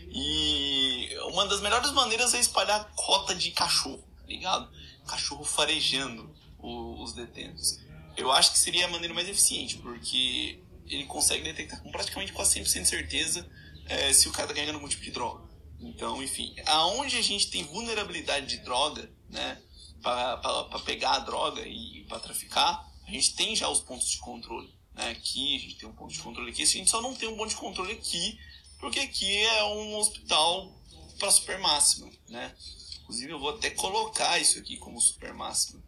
E 0.09 1.09
uma 1.31 1.45
das 1.47 1.61
melhores 1.61 1.91
maneiras 1.91 2.33
é 2.33 2.39
espalhar 2.39 2.91
cota 2.95 3.33
de 3.33 3.51
cachorro, 3.51 4.03
tá 4.19 4.27
ligado? 4.27 4.69
Cachorro 5.07 5.43
farejando 5.43 6.33
o, 6.59 7.03
os 7.03 7.13
detentos. 7.13 7.79
Eu 8.15 8.31
acho 8.31 8.51
que 8.51 8.59
seria 8.59 8.85
a 8.85 8.89
maneira 8.89 9.13
mais 9.13 9.29
eficiente, 9.29 9.77
porque 9.77 10.59
ele 10.87 11.05
consegue 11.05 11.43
detectar 11.43 11.81
com 11.81 11.91
praticamente 11.91 12.33
quase 12.33 12.59
100% 12.59 12.81
de 12.81 12.87
certeza 12.87 13.49
é, 13.89 14.13
se 14.13 14.27
o 14.27 14.31
cara 14.31 14.47
tá 14.47 14.53
ganhando 14.53 14.75
algum 14.75 14.87
tipo 14.87 15.03
de 15.03 15.11
droga. 15.11 15.47
Então, 15.79 16.21
enfim, 16.23 16.55
aonde 16.65 17.17
a 17.17 17.21
gente 17.21 17.49
tem 17.49 17.63
vulnerabilidade 17.63 18.47
de 18.47 18.57
droga, 18.57 19.09
né, 19.29 19.61
para 20.01 20.79
pegar 20.85 21.11
a 21.13 21.19
droga 21.19 21.61
e 21.65 22.05
para 22.07 22.19
traficar, 22.19 22.91
a 23.05 23.11
gente 23.11 23.35
tem 23.35 23.55
já 23.55 23.69
os 23.69 23.81
pontos 23.81 24.09
de 24.09 24.17
controle. 24.17 24.73
Né? 24.93 25.09
Aqui 25.11 25.55
a 25.55 25.59
gente 25.59 25.75
tem 25.75 25.89
um 25.89 25.93
ponto 25.93 26.13
de 26.13 26.19
controle 26.19 26.49
aqui, 26.49 26.63
a 26.63 26.65
gente 26.65 26.89
só 26.89 27.01
não 27.01 27.15
tem 27.15 27.29
um 27.29 27.37
ponto 27.37 27.49
de 27.49 27.55
controle 27.55 27.93
aqui, 27.93 28.39
porque 28.79 28.99
aqui 28.99 29.37
é 29.37 29.63
um 29.63 29.95
hospital 29.97 30.75
para 31.19 31.31
super 31.31 31.57
máxima, 31.59 32.09
né? 32.29 32.55
Inclusive 33.01 33.31
eu 33.31 33.39
vou 33.39 33.49
até 33.49 33.69
colocar 33.71 34.39
isso 34.39 34.59
aqui 34.59 34.77
como 34.77 34.99
super 35.01 35.33
máxima, 35.33 35.81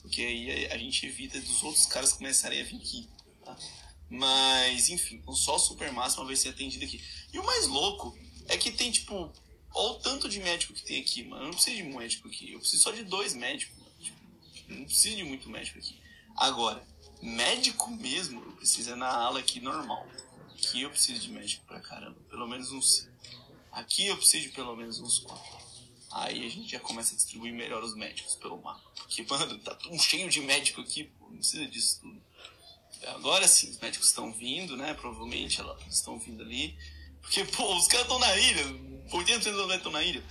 porque 0.00 0.22
aí 0.22 0.66
a 0.66 0.78
gente 0.78 1.06
evita 1.06 1.40
dos 1.40 1.62
outros 1.62 1.86
caras 1.86 2.12
começarem 2.12 2.60
a 2.60 2.64
vir 2.64 2.76
aqui. 2.76 3.08
Tá? 3.44 3.56
Mas, 4.14 4.88
enfim, 4.88 5.22
só 5.32 5.58
super 5.58 5.92
máxima 5.92 6.24
vai 6.24 6.36
ser 6.36 6.50
atendido 6.50 6.84
aqui. 6.84 7.02
E 7.32 7.38
o 7.38 7.44
mais 7.44 7.66
louco 7.66 8.16
é 8.48 8.56
que 8.56 8.70
tem, 8.70 8.90
tipo, 8.90 9.32
Olha 9.76 9.90
o 9.90 9.94
tanto 9.96 10.28
de 10.28 10.38
médico 10.38 10.72
que 10.72 10.84
tem 10.84 11.00
aqui, 11.00 11.24
mano. 11.24 11.42
Eu 11.42 11.46
não 11.46 11.54
preciso 11.54 11.76
de 11.76 11.82
um 11.82 11.98
médico 11.98 12.28
aqui. 12.28 12.52
Eu 12.52 12.60
preciso 12.60 12.82
só 12.84 12.92
de 12.92 13.02
dois 13.02 13.34
médicos. 13.34 13.76
Tipo, 13.98 14.18
não 14.68 14.84
preciso 14.84 15.16
de 15.16 15.24
muito 15.24 15.50
médico 15.50 15.78
aqui. 15.78 16.00
Agora, 16.36 16.86
médico 17.20 17.90
mesmo, 17.90 18.40
eu 18.40 18.52
preciso 18.52 18.92
é 18.92 18.94
na 18.94 19.08
ala 19.08 19.40
aqui 19.40 19.60
normal. 19.60 20.06
Aqui 20.52 20.82
eu 20.82 20.90
preciso 20.90 21.20
de 21.20 21.32
médico 21.32 21.66
pra 21.66 21.80
caramba. 21.80 22.16
Pelo 22.30 22.46
menos 22.46 22.70
uns. 22.70 23.08
Aqui 23.72 24.06
eu 24.06 24.16
preciso 24.16 24.44
de 24.44 24.48
pelo 24.50 24.76
menos 24.76 25.00
uns 25.00 25.18
quatro. 25.18 25.58
aí 26.12 26.46
a 26.46 26.48
gente 26.48 26.70
já 26.70 26.78
começa 26.78 27.12
a 27.12 27.16
distribuir 27.16 27.52
melhor 27.52 27.82
os 27.82 27.96
médicos 27.96 28.36
pelo 28.36 28.62
mapa. 28.62 28.88
Porque, 28.94 29.24
mano, 29.28 29.58
tá 29.58 29.74
tão 29.74 29.98
cheio 29.98 30.30
de 30.30 30.40
médico 30.40 30.80
aqui, 30.82 31.04
pô, 31.18 31.28
não 31.30 31.38
precisa 31.38 31.66
disso 31.66 32.00
tudo. 32.00 32.22
Agora 33.08 33.46
sim, 33.48 33.70
os 33.70 33.78
médicos 33.78 34.08
estão 34.08 34.32
vindo, 34.32 34.76
né? 34.76 34.94
Provavelmente 34.94 35.62
estão 35.88 36.18
vindo 36.18 36.42
ali. 36.42 36.76
Porque, 37.20 37.44
pô, 37.44 37.74
os 37.76 37.86
caras 37.86 38.06
estão 38.06 38.18
na 38.18 38.36
ilha. 38.36 38.64
80% 39.10 39.52
dos 39.52 39.74
estão 39.74 39.92
na 39.92 40.02
ilha. 40.02 40.22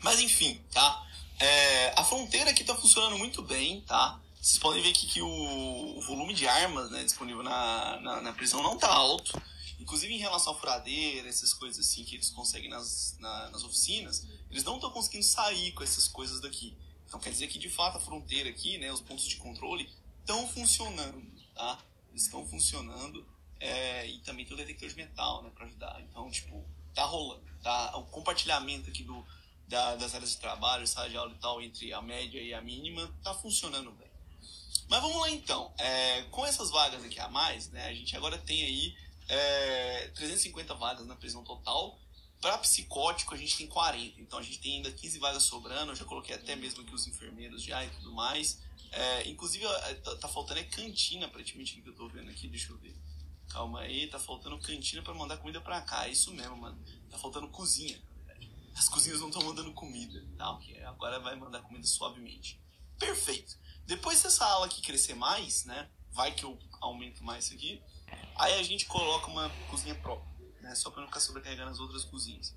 Mas 0.00 0.20
enfim, 0.20 0.60
tá? 0.72 1.06
É, 1.38 1.92
a 1.96 2.04
fronteira 2.04 2.50
aqui 2.50 2.64
tá 2.64 2.74
funcionando 2.74 3.18
muito 3.18 3.42
bem, 3.42 3.80
tá? 3.82 4.20
Vocês 4.40 4.58
podem 4.58 4.82
ver 4.82 4.90
aqui 4.90 5.06
que 5.06 5.22
o, 5.22 5.98
o 5.98 6.00
volume 6.02 6.34
de 6.34 6.48
armas 6.48 6.90
né, 6.90 7.04
disponível 7.04 7.42
na, 7.42 8.00
na, 8.00 8.20
na, 8.20 8.32
prisão 8.32 8.62
não 8.62 8.76
tá 8.76 8.88
alto. 8.88 9.40
Inclusive 9.78 10.12
em 10.12 10.18
relação 10.18 10.52
à 10.52 10.56
furadeira, 10.56 11.28
essas 11.28 11.52
coisas 11.52 11.86
assim 11.86 12.04
que 12.04 12.16
eles 12.16 12.30
conseguem 12.30 12.68
nas, 12.68 13.16
na, 13.20 13.50
nas 13.50 13.62
oficinas, 13.64 14.26
eles 14.50 14.64
não 14.64 14.76
estão 14.76 14.90
conseguindo 14.90 15.24
sair 15.24 15.72
com 15.72 15.82
essas 15.82 16.08
coisas 16.08 16.40
daqui. 16.40 16.76
Então 17.06 17.20
quer 17.20 17.30
dizer 17.30 17.48
que 17.48 17.58
de 17.58 17.68
fato 17.68 17.98
a 17.98 18.00
fronteira 18.00 18.48
aqui, 18.50 18.78
né, 18.78 18.92
os 18.92 19.00
pontos 19.00 19.26
de 19.26 19.36
controle, 19.36 19.88
estão 20.20 20.48
funcionando, 20.48 21.22
tá? 21.54 21.78
Estão 22.14 22.46
funcionando. 22.46 23.26
É, 23.60 24.06
e 24.06 24.18
também 24.18 24.44
tem 24.44 24.54
o 24.54 24.56
detector 24.56 24.88
de 24.88 24.96
metal, 24.96 25.42
né, 25.42 25.50
para 25.54 25.66
ajudar. 25.66 26.00
Então, 26.02 26.28
tipo, 26.30 26.64
tá 26.92 27.04
rolando, 27.04 27.44
tá? 27.62 27.96
O 27.96 28.04
compartilhamento 28.06 28.90
aqui 28.90 29.04
do, 29.04 29.24
da, 29.68 29.94
das 29.96 30.14
áreas 30.14 30.32
de 30.32 30.38
trabalho, 30.38 30.86
sala 30.86 31.08
de 31.08 31.16
aula 31.16 31.32
e 31.32 31.38
tal, 31.38 31.62
entre 31.62 31.92
a 31.92 32.02
média 32.02 32.40
e 32.40 32.52
a 32.52 32.60
mínima, 32.60 33.08
tá 33.22 33.32
funcionando 33.32 33.92
bem. 33.92 34.10
Mas 34.88 35.00
vamos 35.00 35.16
lá 35.20 35.30
então. 35.30 35.72
É, 35.78 36.22
com 36.24 36.44
essas 36.44 36.70
vagas 36.70 37.04
aqui 37.04 37.20
a 37.20 37.28
mais, 37.28 37.70
né, 37.70 37.86
a 37.86 37.94
gente 37.94 38.16
agora 38.16 38.36
tem 38.36 38.64
aí 38.64 38.96
é, 39.28 40.08
350 40.14 40.74
vagas 40.74 41.06
na 41.06 41.16
prisão 41.16 41.42
total. 41.44 41.98
Para 42.40 42.58
psicótico, 42.58 43.34
a 43.34 43.38
gente 43.38 43.56
tem 43.56 43.68
40. 43.68 44.20
Então 44.20 44.38
a 44.38 44.42
gente 44.42 44.58
tem 44.58 44.76
ainda 44.76 44.90
15 44.90 45.18
vagas 45.18 45.44
sobrando. 45.44 45.92
Eu 45.92 45.96
já 45.96 46.04
coloquei 46.04 46.34
até 46.34 46.56
mesmo 46.56 46.82
aqui 46.82 46.92
os 46.92 47.06
enfermeiros 47.06 47.62
já 47.62 47.84
e 47.84 47.90
tudo 47.90 48.12
mais. 48.12 48.60
É, 48.92 49.26
inclusive, 49.26 49.64
tá, 50.04 50.16
tá, 50.16 50.28
faltando 50.28 50.60
é 50.60 50.64
cantina, 50.64 51.26
aparentemente, 51.26 51.80
que 51.80 51.88
eu 51.88 51.94
tô 51.94 52.08
vendo 52.08 52.30
aqui. 52.30 52.46
Deixa 52.46 52.70
eu 52.70 52.78
ver. 52.78 52.94
Calma 53.48 53.80
aí, 53.80 54.06
tá 54.06 54.18
faltando 54.18 54.58
cantina 54.58 55.02
para 55.02 55.14
mandar 55.14 55.38
comida 55.38 55.60
pra 55.60 55.80
cá. 55.80 56.06
É 56.06 56.12
isso 56.12 56.32
mesmo, 56.32 56.56
mano. 56.56 56.78
Tá 57.10 57.18
faltando 57.18 57.48
cozinha. 57.48 58.00
As 58.76 58.88
cozinhas 58.88 59.20
não 59.20 59.28
estão 59.28 59.42
mandando 59.42 59.72
comida, 59.72 60.24
tá? 60.36 60.50
Ok, 60.52 60.82
agora 60.84 61.18
vai 61.20 61.34
mandar 61.36 61.62
comida 61.62 61.86
suavemente. 61.86 62.60
Perfeito. 62.98 63.58
Depois 63.86 64.18
se 64.18 64.26
essa 64.26 64.44
aula 64.46 64.66
aqui 64.66 64.80
crescer 64.80 65.14
mais, 65.14 65.64
né? 65.64 65.90
Vai 66.10 66.34
que 66.34 66.44
eu 66.44 66.58
aumento 66.80 67.24
mais 67.24 67.46
isso 67.46 67.54
aqui. 67.54 67.82
Aí 68.36 68.54
a 68.54 68.62
gente 68.62 68.86
coloca 68.86 69.26
uma 69.26 69.50
cozinha 69.70 69.94
própria, 69.94 70.30
né? 70.60 70.74
Só 70.74 70.90
para 70.90 71.00
não 71.00 71.08
ficar 71.08 71.20
sobrecarregando 71.20 71.70
as 71.70 71.80
outras 71.80 72.04
cozinhas. 72.04 72.54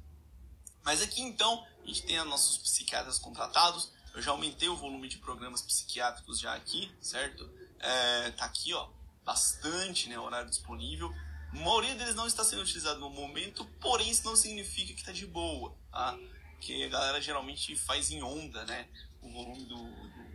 Mas 0.84 1.02
aqui 1.02 1.22
então, 1.22 1.66
a 1.84 1.88
gente 1.88 2.04
tem 2.04 2.20
os 2.20 2.28
nossos 2.28 2.58
psiquiatras 2.60 3.18
contratados. 3.18 3.92
Eu 4.16 4.22
já 4.22 4.32
aumentei 4.32 4.70
o 4.70 4.78
volume 4.78 5.10
de 5.10 5.18
programas 5.18 5.62
psiquiátricos 5.62 6.40
já 6.40 6.56
aqui, 6.56 6.90
certo? 7.02 7.50
É, 7.80 8.32
tá 8.32 8.46
aqui, 8.46 8.74
ó, 8.74 8.88
bastante, 9.26 10.08
né? 10.08 10.18
Horário 10.18 10.50
disponível. 10.50 11.14
A 11.52 11.56
maioria 11.56 11.96
deles 11.96 12.16
não 12.16 12.26
está 12.26 12.44
sendo 12.44 12.62
utilizado 12.62 13.00
no 13.00 13.10
momento, 13.10 13.66
porém 13.82 14.10
isso 14.10 14.24
não 14.24 14.36
significa 14.36 14.94
que 14.94 15.02
está 15.02 15.12
de 15.12 15.26
boa, 15.26 15.76
tá? 15.92 16.18
Porque 16.52 16.84
a 16.84 16.90
galera 16.90 17.22
geralmente 17.22 17.76
faz 17.76 18.10
em 18.10 18.24
onda, 18.24 18.64
né? 18.66 18.88
O 19.22 19.30
volume 19.30 19.66
do, 19.66 19.76
do 19.76 20.26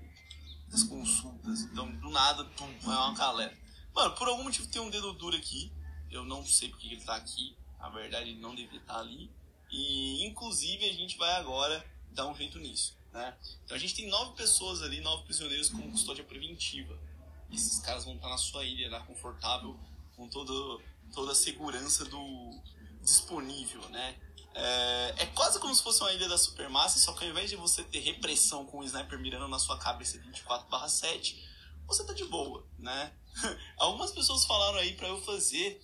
das 0.71 0.85
consultas. 0.85 1.63
Então, 1.63 1.91
do 1.97 2.11
nada, 2.11 2.45
tum, 2.45 2.73
vai 2.81 2.97
uma 2.97 3.15
galera. 3.15 3.57
Mano, 3.95 4.15
por 4.15 4.29
algum 4.29 4.45
motivo 4.45 4.69
tem 4.69 4.81
um 4.81 4.91
dedo 4.91 5.13
duro 5.15 5.37
aqui. 5.37 5.73
Eu 6.11 6.25
não 6.25 6.45
sei 6.45 6.69
porque 6.69 6.87
ele 6.87 7.01
tá 7.01 7.17
aqui. 7.17 7.57
Na 7.79 7.89
verdade, 7.89 8.31
ele 8.31 8.41
não 8.41 8.55
devia 8.55 8.79
estar 8.79 8.95
tá 8.95 9.01
ali. 9.01 9.31
E, 9.71 10.25
inclusive, 10.27 10.89
a 10.89 10.93
gente 10.93 11.17
vai 11.17 11.33
agora 11.33 11.85
dar 12.13 12.27
um 12.27 12.35
jeito 12.35 12.59
nisso, 12.59 12.97
né? 13.13 13.37
Então, 13.65 13.77
a 13.77 13.81
gente 13.81 13.95
tem 13.95 14.09
nove 14.09 14.37
pessoas 14.37 14.83
ali, 14.83 15.01
nove 15.01 15.25
prisioneiros 15.25 15.69
com 15.69 15.91
custódia 15.91 16.25
preventiva. 16.25 16.99
Esses 17.53 17.79
caras 17.79 18.05
vão 18.05 18.15
estar 18.15 18.29
na 18.29 18.39
sua 18.39 18.65
ilha, 18.65 18.91
lá, 18.91 19.01
confortável, 19.01 19.79
com 20.17 20.29
todo, 20.29 20.81
toda 21.13 21.33
a 21.33 21.35
segurança 21.35 22.05
do 22.05 22.61
disponível, 23.03 23.81
né? 23.89 24.17
É, 24.55 25.15
é, 25.19 25.27
quase 25.27 25.59
como 25.59 25.75
se 25.75 25.83
fosse 25.83 26.01
uma 26.01 26.13
ilha 26.13 26.29
da 26.29 26.37
Supermassa, 26.37 26.99
só 26.99 27.13
que 27.13 27.25
ao 27.25 27.31
invés 27.31 27.49
de 27.49 27.57
você 27.57 27.85
ter 27.85 28.01
repressão 28.01 28.67
com 28.67 28.79
o 28.79 28.85
sniper 28.85 29.19
mirando 29.19 29.49
na 29.49 29.59
sua 29.59 29.79
cabeça 29.79 30.19
24/7, 30.19 31.37
você 31.87 32.05
tá 32.05 32.13
de 32.13 32.25
boa, 32.25 32.67
né? 32.79 33.13
Algumas 33.79 34.13
pessoas 34.13 34.45
falaram 34.45 34.79
aí 34.79 34.95
para 34.95 35.09
eu 35.09 35.21
fazer 35.23 35.81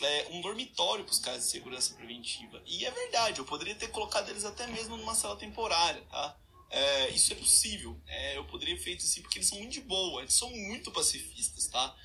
é, 0.00 0.28
um 0.32 0.40
dormitório 0.40 1.04
para 1.04 1.12
os 1.12 1.18
caras 1.18 1.44
de 1.44 1.50
segurança 1.50 1.94
preventiva. 1.94 2.62
E 2.66 2.84
é 2.84 2.90
verdade, 2.90 3.38
eu 3.38 3.44
poderia 3.44 3.74
ter 3.74 3.88
colocado 3.88 4.28
eles 4.28 4.44
até 4.44 4.66
mesmo 4.66 4.96
numa 4.96 5.14
sala 5.14 5.36
temporária, 5.36 6.02
tá? 6.10 6.36
É, 6.70 7.10
isso 7.10 7.32
é 7.32 7.36
possível. 7.36 8.00
É, 8.06 8.36
eu 8.36 8.44
poderia 8.44 8.76
feito 8.78 9.04
assim 9.04 9.22
porque 9.22 9.38
eles 9.38 9.48
são 9.48 9.58
muito 9.58 9.72
de 9.72 9.80
boa, 9.80 10.22
eles 10.22 10.34
são 10.34 10.50
muito 10.50 10.90
pacifistas, 10.90 11.66
tá? 11.68 11.96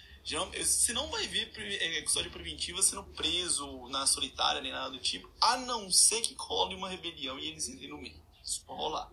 Você 0.56 0.94
não 0.94 1.10
vai 1.10 1.28
ver 1.28 1.52
episódio 1.98 2.30
preventiva 2.30 2.82
sendo 2.84 3.04
preso 3.04 3.88
na 3.90 4.06
solitária 4.06 4.62
nem 4.62 4.72
nada 4.72 4.92
do 4.92 5.00
tipo, 5.00 5.30
a 5.42 5.58
não 5.58 5.92
ser 5.92 6.22
que 6.22 6.36
role 6.36 6.76
uma 6.76 6.90
rebelião 6.90 7.40
e 7.40 7.48
eles 7.48 7.68
entrem 7.68 7.90
no 7.90 7.98
meio. 7.98 8.22
Isso 8.44 8.64
pode 8.66 8.80
rolar. 8.80 9.12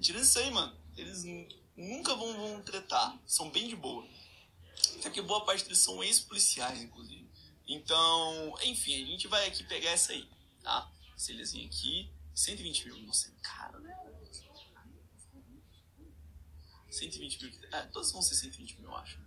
Tirando 0.00 0.22
isso 0.22 0.38
aí, 0.38 0.50
mano, 0.50 0.74
eles 0.96 1.24
nunca 1.76 2.14
vão, 2.14 2.32
vão 2.32 2.62
tretar. 2.62 3.20
São 3.26 3.50
bem 3.50 3.68
de 3.68 3.76
boa. 3.76 4.06
Até 4.98 5.10
que 5.10 5.20
boa 5.20 5.44
parte 5.44 5.64
deles 5.64 5.78
são 5.78 6.02
ex-policiais, 6.02 6.80
inclusive. 6.80 7.28
Então, 7.68 8.54
enfim, 8.64 9.02
a 9.02 9.06
gente 9.06 9.28
vai 9.28 9.46
aqui 9.46 9.62
pegar 9.64 9.90
essa 9.90 10.12
aí, 10.12 10.26
tá? 10.62 10.90
Essa 11.14 11.32
ilhazinha 11.32 11.66
aqui, 11.66 12.10
120 12.34 12.86
mil. 12.86 12.98
Nossa, 13.02 13.28
é 13.28 13.32
caro, 13.42 13.80
né? 13.80 13.94
120 17.00 17.42
mil. 17.42 17.52
É, 17.72 17.82
todas 17.86 18.12
vão 18.12 18.22
ser 18.22 18.34
120 18.34 18.80
mil, 18.80 18.90
eu 18.90 18.96
acho. 18.96 19.18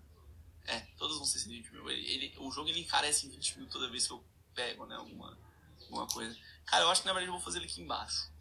É, 0.66 0.80
todas 0.98 1.18
vão 1.18 1.26
ser 1.26 1.40
120 1.40 1.72
mil. 1.72 1.90
Ele, 1.90 2.08
ele, 2.08 2.38
o 2.38 2.52
jogo 2.52 2.70
ele 2.70 2.80
encarece 2.80 3.26
em 3.26 3.30
20 3.30 3.60
mil 3.60 3.70
toda 3.70 3.90
vez 3.90 4.08
que 4.08 4.14
eu 4.14 4.24
pego, 4.54 4.86
né? 4.86 4.96
Alguma, 4.96 5.38
alguma 5.82 6.08
coisa. 6.08 6.38
Cara, 6.66 6.84
eu 6.84 6.90
acho 6.90 7.02
que 7.02 7.08
na 7.08 7.14
verdade 7.14 7.30
eu 7.30 7.34
vou 7.34 7.44
fazer 7.44 7.60
ele 7.60 7.66
aqui 7.66 7.82
embaixo. 7.82 8.32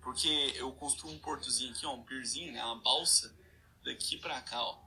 Porque 0.00 0.52
eu 0.56 0.72
construo 0.72 1.12
um 1.12 1.18
portozinho 1.18 1.72
aqui, 1.72 1.86
ó, 1.86 1.94
um 1.94 2.02
pierzinho, 2.02 2.52
né? 2.52 2.64
Uma 2.64 2.80
balsa 2.80 3.34
daqui 3.84 4.16
pra 4.16 4.40
cá, 4.40 4.60
ó. 4.60 4.78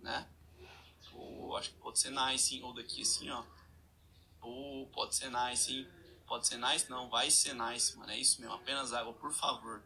Né? 0.00 0.28
Ou 1.12 1.56
acho 1.56 1.70
que 1.70 1.76
pode 1.76 1.98
ser 1.98 2.10
nice, 2.10 2.56
hein? 2.56 2.62
Ou 2.64 2.72
daqui 2.72 3.02
assim, 3.02 3.30
ó. 3.30 3.44
Ou 4.40 4.86
pode 4.88 5.14
ser 5.14 5.30
nice, 5.30 5.72
hein? 5.72 5.88
Pode 6.26 6.46
ser 6.46 6.58
nice? 6.58 6.90
Não, 6.90 7.08
vai 7.08 7.30
ser 7.30 7.54
nice, 7.54 7.96
mano. 7.96 8.10
É 8.10 8.18
isso 8.18 8.40
mesmo. 8.40 8.54
Apenas 8.54 8.92
água, 8.92 9.12
por 9.14 9.32
favor. 9.32 9.82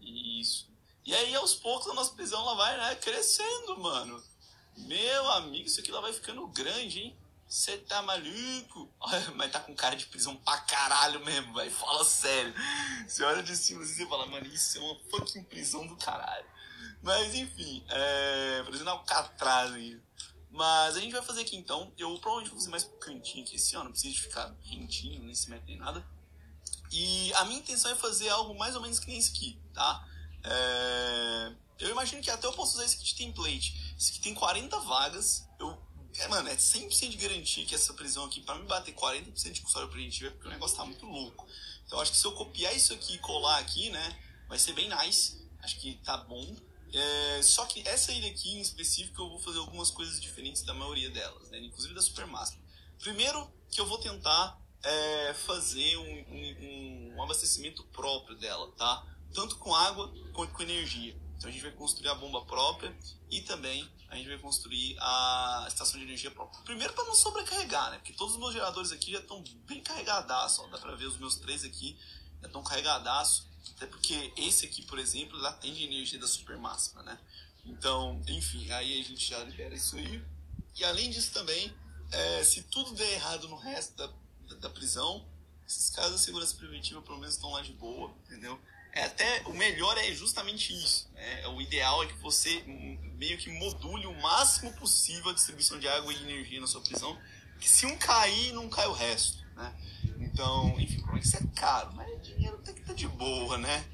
Isso. 0.00 0.68
E 1.08 1.14
aí, 1.14 1.34
aos 1.34 1.54
poucos, 1.54 1.88
a 1.88 1.94
nossa 1.94 2.12
prisão 2.12 2.38
ela 2.42 2.54
vai, 2.54 2.76
né? 2.76 2.94
Crescendo, 2.96 3.78
mano. 3.78 4.22
Meu 4.76 5.30
amigo, 5.30 5.66
isso 5.66 5.80
aqui 5.80 5.90
lá 5.90 6.02
vai 6.02 6.12
ficando 6.12 6.46
grande, 6.48 7.00
hein? 7.00 7.18
Você 7.48 7.78
tá 7.78 8.02
maluco? 8.02 8.92
Mas 9.34 9.50
tá 9.50 9.58
com 9.58 9.74
cara 9.74 9.96
de 9.96 10.04
prisão 10.04 10.36
pra 10.36 10.58
caralho 10.58 11.24
mesmo, 11.24 11.54
vai. 11.54 11.70
Fala 11.70 12.04
sério. 12.04 12.52
Você 13.08 13.24
olha 13.24 13.42
de 13.42 13.56
cima 13.56 13.82
assim 13.84 14.04
e 14.04 14.06
fala, 14.06 14.26
mano, 14.26 14.46
isso 14.48 14.76
é 14.76 14.80
uma 14.82 15.00
fucking 15.08 15.44
prisão 15.44 15.86
do 15.86 15.96
caralho. 15.96 16.44
Mas 17.02 17.34
enfim, 17.34 17.82
é. 17.88 18.62
Parecendo 18.64 18.90
Alcatraz 18.90 19.72
aí. 19.72 19.98
Mas 20.50 20.94
a 20.94 21.00
gente 21.00 21.12
vai 21.12 21.22
fazer 21.22 21.40
aqui 21.40 21.56
então. 21.56 21.90
Eu 21.96 22.10
provavelmente 22.18 22.50
vou 22.50 22.58
fazer 22.58 22.70
mais 22.70 22.84
pro 22.84 22.98
cantinho 22.98 23.46
aqui 23.46 23.56
esse 23.56 23.74
ano, 23.74 23.84
não 23.84 23.92
precisa 23.92 24.12
de 24.12 24.20
ficar 24.20 24.54
rentinho, 24.60 25.22
nem 25.22 25.34
se 25.34 25.48
meter 25.48 25.64
nem 25.68 25.78
nada. 25.78 26.06
E 26.92 27.32
a 27.32 27.46
minha 27.46 27.60
intenção 27.60 27.90
é 27.90 27.94
fazer 27.94 28.28
algo 28.28 28.54
mais 28.58 28.76
ou 28.76 28.82
menos 28.82 28.98
que 28.98 29.06
nem 29.06 29.16
esse 29.16 29.30
aqui, 29.30 29.58
tá? 29.72 30.06
É 30.44 31.52
eu 31.78 31.90
imagino 31.90 32.20
que 32.20 32.30
até 32.30 32.46
eu 32.46 32.52
posso 32.52 32.74
usar 32.74 32.84
esse 32.84 33.02
de 33.02 33.14
template. 33.14 33.94
Esse 33.96 34.10
aqui 34.10 34.20
tem 34.20 34.34
40 34.34 34.78
vagas. 34.80 35.48
Eu, 35.60 35.80
é, 36.18 36.28
mano, 36.28 36.48
é 36.48 36.56
100% 36.56 37.10
de 37.10 37.16
garantia 37.16 37.64
que 37.64 37.74
essa 37.74 37.94
prisão 37.94 38.24
aqui, 38.24 38.40
para 38.40 38.56
me 38.56 38.66
bater 38.66 38.94
40% 38.94 39.52
de 39.52 39.60
custódia 39.60 39.88
preventiva, 39.88 40.28
é 40.28 40.30
porque 40.32 40.48
o 40.48 40.50
negócio 40.50 40.76
tá 40.76 40.84
muito 40.84 41.06
louco. 41.06 41.46
Então 41.86 42.00
acho 42.00 42.10
que 42.10 42.18
se 42.18 42.24
eu 42.24 42.32
copiar 42.32 42.74
isso 42.74 42.92
aqui 42.92 43.14
e 43.14 43.18
colar 43.18 43.58
aqui, 43.58 43.90
né, 43.90 44.18
vai 44.48 44.58
ser 44.58 44.72
bem 44.72 44.88
nice. 44.88 45.48
Acho 45.62 45.78
que 45.78 45.94
tá 46.04 46.16
bom. 46.16 46.56
É, 46.92 47.42
só 47.42 47.64
que 47.66 47.86
essa 47.86 48.10
ilha 48.12 48.28
aqui 48.28 48.50
em 48.50 48.60
específico 48.60 49.22
eu 49.22 49.28
vou 49.28 49.38
fazer 49.38 49.58
algumas 49.58 49.90
coisas 49.90 50.20
diferentes 50.20 50.62
da 50.62 50.74
maioria 50.74 51.10
delas, 51.10 51.48
né, 51.50 51.60
inclusive 51.60 51.94
da 51.94 52.02
Supermaster. 52.02 52.58
Primeiro 52.98 53.48
que 53.70 53.80
eu 53.80 53.86
vou 53.86 53.98
tentar 53.98 54.60
é, 54.82 55.34
fazer 55.34 55.96
um, 55.96 56.24
um, 56.32 57.14
um 57.14 57.22
abastecimento 57.22 57.84
próprio 57.84 58.36
dela, 58.36 58.72
tá? 58.72 59.06
Tanto 59.34 59.56
com 59.56 59.74
água 59.74 60.12
quanto 60.32 60.52
com 60.52 60.62
energia. 60.62 61.16
Então 61.36 61.48
a 61.48 61.52
gente 61.52 61.62
vai 61.62 61.70
construir 61.72 62.08
a 62.08 62.14
bomba 62.14 62.44
própria 62.44 62.96
e 63.30 63.40
também 63.42 63.88
a 64.08 64.16
gente 64.16 64.28
vai 64.28 64.38
construir 64.38 64.96
a 64.98 65.66
estação 65.68 65.98
de 65.98 66.06
energia 66.06 66.30
própria. 66.30 66.60
Primeiro 66.62 66.92
para 66.94 67.04
não 67.04 67.14
sobrecarregar, 67.14 67.90
né? 67.90 67.98
Porque 67.98 68.12
todos 68.12 68.34
os 68.34 68.40
meus 68.40 68.52
geradores 68.52 68.90
aqui 68.90 69.12
já 69.12 69.20
estão 69.20 69.42
bem 69.66 69.80
carregadaço. 69.82 70.62
Ó. 70.62 70.66
Dá 70.68 70.78
para 70.78 70.96
ver 70.96 71.06
os 71.06 71.18
meus 71.18 71.36
três 71.36 71.64
aqui 71.64 71.96
já 72.40 72.46
estão 72.46 72.62
carregadaço. 72.62 73.46
Até 73.76 73.86
porque 73.86 74.32
esse 74.36 74.66
aqui, 74.66 74.82
por 74.82 74.98
exemplo, 74.98 75.40
já 75.40 75.52
tem 75.52 75.72
de 75.72 75.84
energia 75.84 76.18
da 76.18 76.26
super 76.26 76.56
máxima, 76.56 77.02
né? 77.02 77.18
Então, 77.64 78.20
enfim, 78.26 78.70
aí 78.72 79.00
a 79.00 79.04
gente 79.04 79.28
já 79.28 79.38
libera 79.44 79.74
isso 79.74 79.96
aí. 79.96 80.24
E 80.74 80.84
além 80.84 81.10
disso 81.10 81.32
também, 81.32 81.72
é, 82.10 82.42
se 82.44 82.62
tudo 82.64 82.94
der 82.94 83.12
errado 83.12 83.48
no 83.48 83.56
resto 83.56 83.94
da, 83.96 84.10
da, 84.56 84.70
prisão, 84.70 85.26
esses 85.66 85.90
caras 85.90 86.12
da 86.12 86.18
segurança 86.18 86.56
preventiva 86.56 87.02
pelo 87.02 87.18
menos 87.18 87.34
estão 87.34 87.50
lá 87.50 87.60
de 87.60 87.72
boa, 87.72 88.14
entendeu? 88.24 88.58
É, 88.98 89.04
até 89.04 89.42
o 89.46 89.54
melhor 89.54 89.96
é 89.96 90.12
justamente 90.12 90.74
isso. 90.74 91.08
Né? 91.14 91.46
O 91.46 91.62
ideal 91.62 92.02
é 92.02 92.08
que 92.08 92.18
você 92.18 92.64
meio 93.16 93.38
que 93.38 93.48
module 93.48 94.08
o 94.08 94.20
máximo 94.20 94.72
possível 94.72 95.30
a 95.30 95.34
distribuição 95.34 95.78
de 95.78 95.86
água 95.86 96.12
e 96.12 96.16
energia 96.16 96.60
na 96.60 96.66
sua 96.66 96.80
prisão, 96.80 97.16
que 97.60 97.70
se 97.70 97.86
um 97.86 97.96
cair, 97.96 98.52
não 98.52 98.68
cai 98.68 98.88
o 98.88 98.92
resto. 98.92 99.46
Né? 99.54 99.72
Então, 100.18 100.74
enfim, 100.80 101.00
como 101.00 101.16
é 101.16 101.20
que 101.20 101.28
isso 101.28 101.36
é 101.36 101.46
caro, 101.54 101.94
mas 101.94 102.08
dinheiro 102.22 102.58
tem 102.58 102.74
que 102.74 102.80
estar 102.80 102.92
tá 102.92 102.98
de 102.98 103.06
boa, 103.06 103.56
né? 103.56 103.86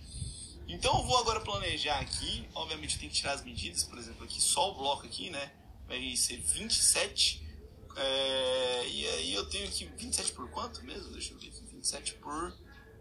Então 0.67 0.97
eu 0.99 1.05
vou 1.05 1.19
agora 1.19 1.41
planejar 1.41 1.99
aqui, 2.01 2.49
obviamente 2.55 2.99
tenho 2.99 3.11
que 3.13 3.19
tirar 3.19 3.35
as 3.35 3.45
medidas, 3.45 3.85
por 3.85 3.99
exemplo, 3.99 4.25
aqui 4.25 4.41
só 4.41 4.71
o 4.71 4.75
bloco 4.75 5.05
aqui, 5.05 5.29
né? 5.29 5.53
Vai 5.87 6.17
ser 6.17 6.39
27. 6.39 7.47
É, 7.95 8.89
e 8.89 9.07
aí 9.07 9.35
eu 9.35 9.45
tenho 9.51 9.69
aqui 9.69 9.85
27 9.85 10.33
por 10.33 10.49
quanto 10.49 10.83
mesmo? 10.83 11.13
Deixa 11.13 11.35
eu 11.35 11.39
ver. 11.39 11.51
27 11.51 12.15
por 12.15 12.57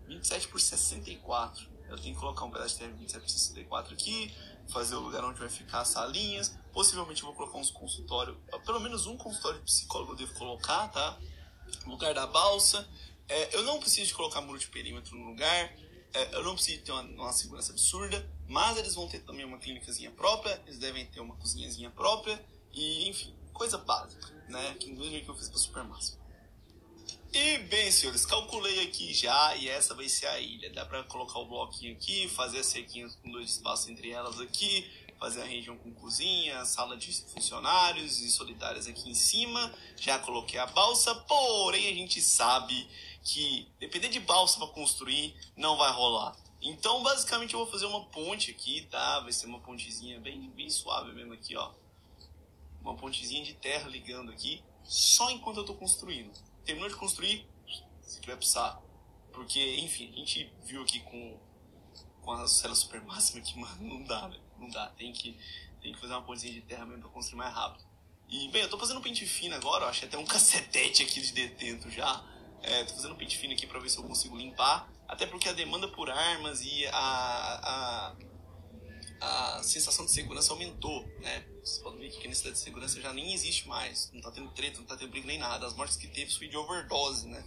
27 0.05 0.49
por 0.49 0.59
64. 0.59 1.72
Eu 1.89 1.97
tenho 1.97 2.13
que 2.13 2.19
colocar 2.19 2.45
um 2.45 2.51
pedaço 2.51 2.75
de 2.75 2.79
terra 2.79 2.91
27 2.93 3.21
por 3.21 3.29
64 3.29 3.93
aqui, 3.93 4.33
fazer 4.69 4.95
o 4.95 4.99
lugar 4.99 5.23
onde 5.23 5.39
vai 5.39 5.49
ficar 5.49 5.81
as 5.81 5.89
salinhas. 5.89 6.57
Possivelmente 6.71 7.21
eu 7.21 7.27
vou 7.27 7.35
colocar 7.35 7.57
uns 7.57 7.71
consultórios, 7.71 8.37
pelo 8.65 8.79
menos 8.79 9.05
um 9.05 9.17
consultório 9.17 9.59
de 9.59 9.65
psicólogo 9.65 10.13
eu 10.13 10.15
devo 10.17 10.33
colocar, 10.33 10.87
tá? 10.89 11.19
Lugar 11.85 12.13
da 12.13 12.25
balsa. 12.25 12.87
É, 13.27 13.55
eu 13.55 13.63
não 13.63 13.79
preciso 13.79 14.07
de 14.07 14.13
colocar 14.13 14.41
muro 14.41 14.59
de 14.59 14.67
perímetro 14.67 15.15
no 15.15 15.27
lugar. 15.27 15.73
É, 16.13 16.35
eu 16.35 16.43
não 16.43 16.53
preciso 16.53 16.83
ter 16.83 16.91
uma, 16.91 17.01
uma, 17.01 17.33
segurança 17.33 17.71
absurda, 17.71 18.29
mas 18.47 18.77
eles 18.77 18.93
vão 18.93 19.07
ter 19.07 19.19
também 19.19 19.43
uma 19.45 19.57
clínicazinha 19.57 20.11
própria, 20.11 20.61
eles 20.67 20.77
devem 20.77 21.05
ter 21.07 21.19
uma 21.19 21.35
cozinhazinha 21.37 21.89
própria, 21.89 22.39
e 22.71 23.09
enfim, 23.09 23.33
coisa 23.51 23.79
básica, 23.79 24.27
né? 24.47 24.75
Que 24.79 24.91
inclusive 24.91 25.21
que 25.21 25.29
eu 25.29 25.35
fiz 25.35 25.49
pra 25.49 25.57
Supermassa. 25.57 26.22
E 27.35 27.57
bem, 27.57 27.91
senhores, 27.91 28.27
calculei 28.27 28.83
aqui 28.83 29.11
já 29.11 29.55
e 29.55 29.67
essa 29.67 29.95
vai 29.95 30.07
ser 30.07 30.27
a 30.27 30.39
ilha. 30.39 30.69
Dá 30.69 30.85
para 30.85 31.01
colocar 31.05 31.39
o 31.39 31.47
bloquinho 31.47 31.91
aqui, 31.93 32.27
fazer 32.27 32.59
as 32.59 32.67
cerquinhas 32.67 33.15
com 33.15 33.31
dois 33.31 33.53
espaços 33.53 33.87
entre 33.87 34.11
elas 34.11 34.39
aqui, 34.39 34.87
fazer 35.17 35.41
a 35.41 35.45
região 35.45 35.75
com 35.75 35.91
cozinha, 35.95 36.63
sala 36.63 36.95
de 36.95 37.11
funcionários 37.11 38.19
e 38.19 38.29
solitárias 38.29 38.85
aqui 38.85 39.09
em 39.09 39.15
cima. 39.15 39.73
Já 39.99 40.19
coloquei 40.19 40.59
a 40.59 40.67
balsa, 40.67 41.15
porém 41.15 41.87
a 41.87 41.95
gente 41.95 42.21
sabe 42.21 42.87
que 43.23 43.67
depender 43.79 44.09
de 44.09 44.19
balsa 44.19 44.59
para 44.59 44.67
construir 44.67 45.35
não 45.57 45.75
vai 45.75 45.91
rolar. 45.91 46.37
Então, 46.61 47.01
basicamente, 47.01 47.55
eu 47.55 47.61
vou 47.61 47.67
fazer 47.67 47.87
uma 47.87 48.05
ponte 48.05 48.51
aqui, 48.51 48.87
tá? 48.91 49.21
Vai 49.21 49.33
ser 49.33 49.47
uma 49.47 49.59
pontezinha 49.59 50.19
bem, 50.19 50.51
bem 50.51 50.69
suave 50.69 51.11
mesmo 51.13 51.33
aqui, 51.33 51.55
ó. 51.55 51.71
Uma 52.79 52.95
pontezinha 52.95 53.43
de 53.43 53.55
terra 53.55 53.89
ligando 53.89 54.31
aqui, 54.31 54.61
só 54.83 55.31
enquanto 55.31 55.57
eu 55.57 55.65
tô 55.65 55.73
construindo 55.73 56.52
terminou 56.65 56.89
de 56.89 56.95
construir, 56.95 57.47
se 58.01 58.21
tiver 58.21 58.35
precisar. 58.35 58.81
Porque, 59.31 59.77
enfim, 59.77 60.11
a 60.13 60.17
gente 60.17 60.53
viu 60.63 60.81
aqui 60.81 60.99
com, 60.99 61.39
com 62.21 62.31
a 62.31 62.47
cela 62.47 62.75
super 62.75 63.01
máxima 63.01 63.41
que, 63.41 63.57
mano, 63.59 63.81
não 63.81 64.03
dá, 64.03 64.27
né? 64.27 64.39
Não 64.59 64.69
dá. 64.69 64.87
Tem 64.89 65.11
que, 65.11 65.37
tem 65.81 65.93
que 65.93 65.99
fazer 65.99 66.13
uma 66.13 66.21
pontezinha 66.21 66.53
de 66.53 66.61
terra 66.61 66.85
mesmo 66.85 67.01
pra 67.01 67.11
construir 67.11 67.37
mais 67.37 67.53
rápido. 67.53 67.83
E, 68.29 68.47
bem, 68.49 68.61
eu 68.61 68.69
tô 68.69 68.77
fazendo 68.77 68.99
um 68.99 69.01
pente 69.01 69.25
fino 69.25 69.55
agora, 69.55 69.85
eu 69.85 69.89
achei 69.89 70.07
até 70.07 70.17
um 70.17 70.25
cacetete 70.25 71.03
aqui 71.03 71.21
de 71.21 71.33
detento 71.33 71.89
já. 71.89 72.23
É, 72.61 72.83
tô 72.85 72.93
fazendo 72.93 73.13
um 73.13 73.17
pente 73.17 73.37
fino 73.37 73.53
aqui 73.53 73.67
pra 73.67 73.79
ver 73.79 73.89
se 73.89 73.97
eu 73.97 74.03
consigo 74.03 74.37
limpar. 74.37 74.89
Até 75.07 75.25
porque 75.25 75.49
a 75.49 75.53
demanda 75.53 75.87
por 75.87 76.09
armas 76.09 76.61
e 76.63 76.87
a, 76.87 76.93
a 76.93 78.15
a 79.23 79.63
sensação 79.63 80.05
de 80.05 80.11
segurança 80.11 80.51
aumentou, 80.51 81.05
né? 81.21 81.45
Vocês 81.63 81.79
podem 81.79 81.99
ver 81.99 82.09
que 82.09 82.25
a 82.25 82.29
necessidade 82.29 82.57
de 82.57 82.61
segurança 82.61 82.99
já 82.99 83.13
nem 83.13 83.33
existe 83.33 83.69
mais. 83.69 84.11
Não 84.11 84.19
tá 84.19 84.29
tendo 84.31 84.51
treta, 84.51 84.79
não 84.79 84.85
tá 84.85 84.97
tendo 84.97 85.11
briga 85.11 85.25
nem 85.25 85.37
nada. 85.37 85.65
As 85.65 85.73
mortes 85.73 85.95
que 85.95 86.07
teve 86.07 86.29
foi 86.33 86.49
de 86.49 86.57
overdose, 86.57 87.25
né? 87.27 87.41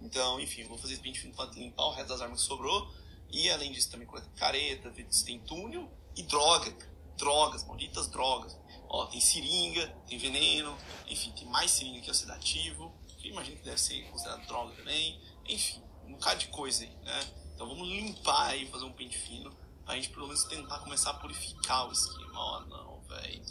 Então, 0.00 0.40
enfim, 0.40 0.64
vou 0.64 0.76
fazer 0.76 0.94
esse 0.94 1.02
pente 1.02 1.24
pra 1.28 1.44
limpar 1.46 1.84
o 1.84 1.92
resto 1.92 2.08
das 2.08 2.20
armas 2.20 2.40
que 2.40 2.46
sobrou. 2.48 2.92
E 3.30 3.48
além 3.50 3.70
disso, 3.70 3.88
também 3.88 4.06
coleta 4.06 4.28
careta, 4.36 4.92
tem 5.24 5.38
túnel 5.40 5.88
e 6.16 6.24
droga. 6.24 6.76
Drogas, 7.16 7.64
malditas 7.64 8.08
drogas. 8.08 8.58
Ó, 8.88 9.06
tem 9.06 9.20
seringa, 9.20 9.86
tem 10.08 10.18
veneno, 10.18 10.76
enfim, 11.06 11.30
tem 11.30 11.46
mais 11.46 11.70
seringa 11.70 12.00
que 12.00 12.08
é 12.08 12.12
o 12.12 12.14
sedativo, 12.14 12.92
que 13.06 13.28
imagino 13.28 13.56
que 13.58 13.62
deve 13.62 13.80
ser 13.80 14.02
considerado 14.10 14.44
droga 14.46 14.74
também. 14.74 15.20
Enfim, 15.48 15.80
um 16.04 16.12
bocado 16.12 16.40
de 16.40 16.48
coisa 16.48 16.82
aí, 16.82 16.90
né? 17.04 17.32
Então 17.54 17.68
vamos 17.68 17.86
limpar 17.86 18.48
aí, 18.48 18.66
fazer 18.66 18.84
um 18.84 18.92
pente 18.92 19.16
fino 19.16 19.61
a 19.86 19.94
gente 19.94 20.10
pelo 20.10 20.26
menos 20.26 20.44
tentar 20.44 20.78
começar 20.80 21.10
a 21.10 21.14
purificar 21.14 21.88
o 21.88 21.92
esquema. 21.92 22.32
Oh, 22.34 22.60
não, 22.66 23.00
velho. 23.02 23.42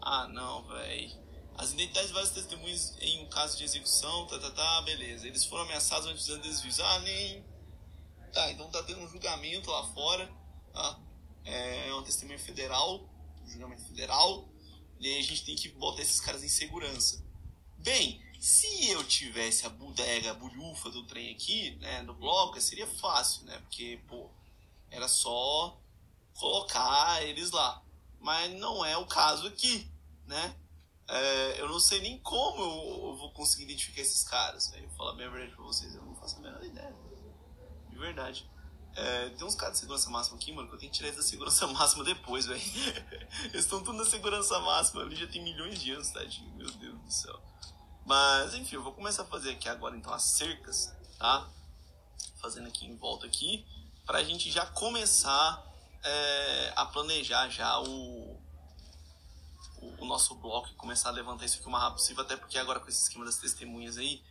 Ah, 0.00 0.28
não, 0.28 0.62
velho. 0.64 1.26
As 1.56 1.72
identidades 1.72 2.08
de 2.08 2.14
vários 2.14 2.32
testemunhos 2.32 2.96
em 3.00 3.24
um 3.24 3.28
caso 3.28 3.56
de 3.56 3.64
execução, 3.64 4.26
tá, 4.26 4.38
tá, 4.38 4.50
tá, 4.50 4.82
beleza. 4.82 5.26
Eles 5.26 5.44
foram 5.44 5.64
ameaçados 5.64 6.06
antes 6.06 6.26
de 6.26 6.38
desvios. 6.38 6.78
Ah, 6.80 6.98
nem. 7.00 7.44
Tá, 8.32 8.50
então 8.52 8.70
tá 8.70 8.82
tendo 8.82 9.00
um 9.00 9.08
julgamento 9.08 9.70
lá 9.70 9.82
fora, 9.92 10.30
tá? 10.72 11.00
É 11.44 11.92
uma 11.92 12.02
testemunha 12.02 12.38
federal, 12.38 13.08
um 13.42 13.48
julgamento 13.48 13.84
federal, 13.86 14.48
e 15.00 15.06
aí 15.06 15.18
a 15.18 15.22
gente 15.22 15.44
tem 15.44 15.56
que 15.56 15.68
botar 15.70 16.02
esses 16.02 16.20
caras 16.20 16.42
em 16.42 16.48
segurança. 16.48 17.24
Bem, 17.78 18.20
se 18.40 18.90
eu 18.90 19.02
tivesse 19.04 19.64
a 19.64 19.68
bodega, 19.68 20.32
a 20.32 20.34
bulhufa 20.34 20.90
do 20.90 21.04
trem 21.04 21.32
aqui, 21.32 21.76
né, 21.76 22.02
no 22.02 22.14
bloco, 22.14 22.60
seria 22.60 22.86
fácil, 22.86 23.44
né? 23.44 23.58
Porque, 23.60 24.00
pô, 24.06 24.30
era 24.90 25.08
só 25.08 25.78
colocar 26.34 27.22
eles 27.22 27.50
lá. 27.50 27.82
Mas 28.20 28.52
não 28.54 28.84
é 28.84 28.96
o 28.96 29.06
caso 29.06 29.46
aqui, 29.46 29.90
né? 30.26 30.56
É, 31.08 31.60
eu 31.60 31.68
não 31.68 31.78
sei 31.78 32.00
nem 32.00 32.18
como 32.18 32.60
eu, 32.60 33.08
eu, 33.10 33.16
vou 33.16 33.30
conseguir 33.32 33.64
identificar 33.64 34.00
esses 34.00 34.24
caras. 34.24 34.70
Né? 34.70 34.80
Eu 34.80 34.88
vou 34.88 34.96
falar 34.96 35.12
bem 35.12 35.26
a 35.26 35.30
verdade 35.30 35.54
pra 35.54 35.64
vocês, 35.64 35.94
eu 35.94 36.02
não 36.02 36.14
faço 36.16 36.36
a 36.36 36.40
menor 36.40 36.64
ideia. 36.64 36.94
De 37.88 37.96
verdade. 37.96 38.48
É, 38.96 39.28
tem 39.28 39.46
uns 39.46 39.54
caras 39.54 39.74
de 39.74 39.80
segurança 39.80 40.08
máxima 40.08 40.36
aqui, 40.36 40.52
mano, 40.52 40.68
que 40.68 40.74
eu 40.74 40.78
tenho 40.78 40.90
que 40.90 40.96
tirar 40.96 41.08
eles 41.08 41.18
da 41.18 41.28
segurança 41.28 41.66
máxima 41.68 42.02
depois, 42.02 42.46
velho. 42.46 42.60
eles 43.44 43.64
estão 43.64 43.82
tudo 43.82 43.98
na 43.98 44.04
segurança 44.04 44.58
máxima 44.60 45.02
ali, 45.02 45.14
já 45.14 45.26
tem 45.26 45.42
milhões 45.42 45.80
de 45.80 45.92
anos, 45.92 46.10
tadinho. 46.10 46.52
Meu 46.56 46.70
Deus 46.70 46.98
do 46.98 47.12
céu. 47.12 47.40
Mas, 48.04 48.54
enfim, 48.54 48.76
eu 48.76 48.82
vou 48.82 48.92
começar 48.92 49.22
a 49.22 49.26
fazer 49.26 49.50
aqui 49.50 49.68
agora, 49.68 49.96
então, 49.96 50.12
as 50.12 50.22
cercas, 50.22 50.92
tá? 51.18 51.48
Fazendo 52.40 52.68
aqui 52.68 52.86
em 52.86 52.96
volta 52.96 53.26
aqui 53.26 53.64
para 54.06 54.18
a 54.18 54.24
gente 54.24 54.50
já 54.50 54.64
começar 54.64 55.66
é, 56.02 56.72
a 56.76 56.86
planejar 56.86 57.48
já 57.48 57.80
o, 57.80 58.40
o, 59.78 59.94
o, 59.98 60.06
nosso 60.06 60.34
bloco 60.36 60.68
e 60.68 60.74
começar 60.74 61.08
a 61.08 61.12
levantar 61.12 61.44
isso 61.44 61.58
aqui 61.58 61.66
o 61.66 61.70
mais 61.70 61.82
rápido 61.82 61.98
possível, 61.98 62.22
até 62.22 62.36
porque 62.36 62.56
agora 62.56 62.78
com 62.78 62.88
esse 62.88 63.02
esquema 63.02 63.24
das 63.24 63.36
testemunhas 63.36 63.98
aí, 63.98 64.22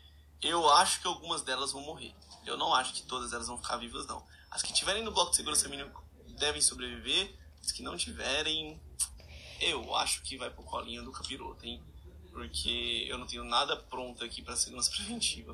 eu 0.42 0.72
acho 0.72 1.02
que 1.02 1.08
algumas 1.08 1.42
delas 1.42 1.74
vão 1.74 1.82
morrer. 1.82 2.16
Eu 2.46 2.58
não 2.58 2.74
acho 2.74 2.94
que 2.94 3.02
todas 3.04 3.34
elas 3.34 3.48
vão 3.48 3.58
ficar 3.58 3.78
vivas, 3.78 4.08
não. 4.08 4.26
As 4.50 4.62
que 4.62 4.72
tiverem 4.72 5.04
no 5.04 5.12
bloco 5.12 5.32
de 5.32 5.38
segurança 5.38 5.68
mínima 5.68 5.92
devem 6.38 6.62
sobreviver, 6.62 7.36
as 7.62 7.72
que 7.72 7.84
não 7.84 7.98
tiverem, 7.98 8.80
eu 9.60 9.94
acho 9.96 10.22
que 10.22 10.38
vai 10.38 10.50
pro 10.50 10.64
colinho 10.64 11.04
do 11.04 11.12
capiroto, 11.12 11.66
hein? 11.66 11.84
Porque 12.32 13.06
eu 13.10 13.18
não 13.18 13.28
tenho 13.28 13.44
nada 13.44 13.76
pronto 13.76 14.24
aqui 14.24 14.42
para 14.42 14.56
segurança 14.56 14.92
preventiva. 14.96 15.54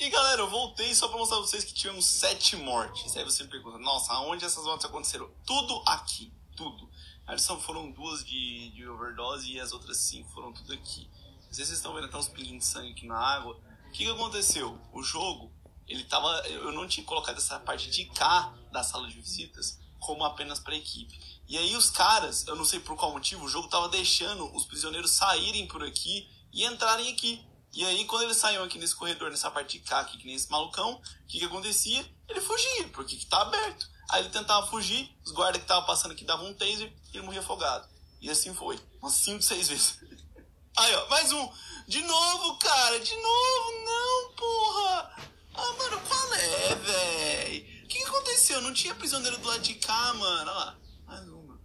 E 0.00 0.10
galera, 0.10 0.42
eu 0.42 0.48
voltei 0.48 0.94
só 0.94 1.08
pra 1.08 1.18
mostrar 1.18 1.38
pra 1.38 1.46
vocês 1.46 1.64
que 1.64 1.74
tivemos 1.74 2.06
sete 2.06 2.54
mortes. 2.54 3.16
Aí 3.16 3.24
você 3.24 3.42
me 3.42 3.50
pergunta, 3.50 3.78
nossa, 3.78 4.12
aonde 4.12 4.44
essas 4.44 4.62
mortes 4.62 4.86
aconteceram? 4.86 5.28
Tudo 5.44 5.82
aqui, 5.86 6.32
tudo. 6.56 6.88
Só 7.36 7.58
foram 7.58 7.90
duas 7.90 8.24
de, 8.24 8.70
de 8.70 8.88
overdose 8.88 9.50
e 9.50 9.58
as 9.58 9.72
outras 9.72 9.96
cinco 9.96 10.30
foram 10.30 10.52
tudo 10.52 10.72
aqui. 10.72 11.10
Não 11.46 11.52
sei 11.52 11.64
se 11.64 11.70
vocês 11.70 11.78
estão 11.78 11.94
vendo 11.94 12.04
até 12.04 12.16
uns 12.16 12.28
pinguinhos 12.28 12.64
de 12.64 12.70
sangue 12.70 12.92
aqui 12.92 13.06
na 13.06 13.18
água. 13.18 13.60
O 13.88 13.90
que, 13.90 14.04
que 14.04 14.10
aconteceu? 14.10 14.78
O 14.92 15.02
jogo, 15.02 15.52
ele 15.88 16.04
tava. 16.04 16.28
Eu 16.46 16.70
não 16.70 16.86
tinha 16.86 17.04
colocado 17.04 17.38
essa 17.38 17.58
parte 17.58 17.90
de 17.90 18.04
cá 18.04 18.54
da 18.70 18.84
sala 18.84 19.08
de 19.08 19.14
visitas 19.14 19.80
como 19.98 20.22
apenas 20.24 20.60
para 20.60 20.76
equipe. 20.76 21.18
E 21.48 21.58
aí 21.58 21.74
os 21.74 21.90
caras, 21.90 22.46
eu 22.46 22.54
não 22.54 22.64
sei 22.64 22.78
por 22.78 22.96
qual 22.96 23.10
motivo, 23.10 23.44
o 23.44 23.48
jogo 23.48 23.66
tava 23.66 23.88
deixando 23.88 24.54
os 24.54 24.64
prisioneiros 24.64 25.10
saírem 25.10 25.66
por 25.66 25.82
aqui 25.82 26.30
e 26.52 26.64
entrarem 26.64 27.12
aqui. 27.12 27.44
E 27.72 27.84
aí, 27.84 28.04
quando 28.06 28.24
eles 28.24 28.36
saíam 28.36 28.64
aqui 28.64 28.78
nesse 28.78 28.94
corredor, 28.94 29.30
nessa 29.30 29.50
parte 29.50 29.78
de 29.78 29.84
cá, 29.84 30.00
aqui, 30.00 30.18
que 30.18 30.26
nem 30.26 30.34
esse 30.34 30.50
malucão, 30.50 30.94
o 30.94 31.26
que, 31.26 31.38
que 31.38 31.44
acontecia? 31.44 32.04
Ele 32.28 32.40
fugia, 32.40 32.88
porque 32.88 33.16
que 33.16 33.26
tá 33.26 33.42
aberto. 33.42 33.88
Aí 34.10 34.22
ele 34.22 34.30
tentava 34.30 34.66
fugir, 34.66 35.14
os 35.24 35.32
guardas 35.32 35.58
que 35.58 35.64
estavam 35.64 35.84
passando 35.84 36.12
aqui 36.12 36.24
davam 36.24 36.46
um 36.46 36.54
taser 36.54 36.92
e 37.12 37.16
ele 37.16 37.24
morria 37.26 37.40
afogado. 37.40 37.86
E 38.20 38.30
assim 38.30 38.54
foi. 38.54 38.80
Umas 39.00 39.14
5, 39.14 39.42
6 39.42 39.68
vezes. 39.68 39.98
Aí, 40.76 40.94
ó, 40.94 41.08
mais 41.08 41.30
um. 41.30 41.52
De 41.86 42.00
novo, 42.02 42.56
cara, 42.58 42.98
de 43.00 43.14
novo. 43.14 43.84
Não, 43.84 44.32
porra. 44.34 45.28
Ah, 45.54 45.72
mano, 45.78 46.00
qual 46.06 46.34
é, 46.34 46.74
véi? 46.74 47.82
O 47.84 47.88
que, 47.88 47.98
que 47.98 48.04
aconteceu? 48.04 48.60
Não 48.60 48.72
tinha 48.72 48.94
prisioneiro 48.94 49.38
do 49.38 49.46
lado 49.46 49.62
de 49.62 49.74
cá, 49.74 50.14
mano. 50.14 50.50
Olha 50.50 50.52
lá. 50.52 50.78
Mais 51.06 51.28
uma. 51.28 51.60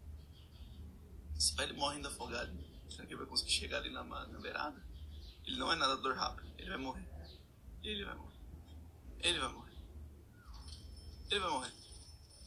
Esse 1.37 1.55
velho 1.55 1.75
morre 1.75 1.95
ainda 1.95 2.09
afogado. 2.09 2.51
Será 2.89 3.05
que 3.05 3.13
ele 3.13 3.19
vai 3.19 3.27
conseguir 3.27 3.51
chegar 3.51 3.77
ali 3.77 3.89
na, 3.89 4.03
na 4.03 4.39
beirada? 4.39 4.92
Ele 5.45 5.57
não 5.57 5.71
é 5.71 5.75
nadador 5.75 6.15
rápido. 6.15 6.51
Ele 6.57 6.69
vai 6.69 6.77
morrer. 6.77 7.07
Ele 7.83 8.05
vai 8.05 8.15
morrer. 8.15 8.37
Ele 9.19 9.39
vai 9.39 9.49
morrer. 9.49 9.77
Ele 11.29 11.39
vai 11.39 11.49
morrer. 11.49 11.73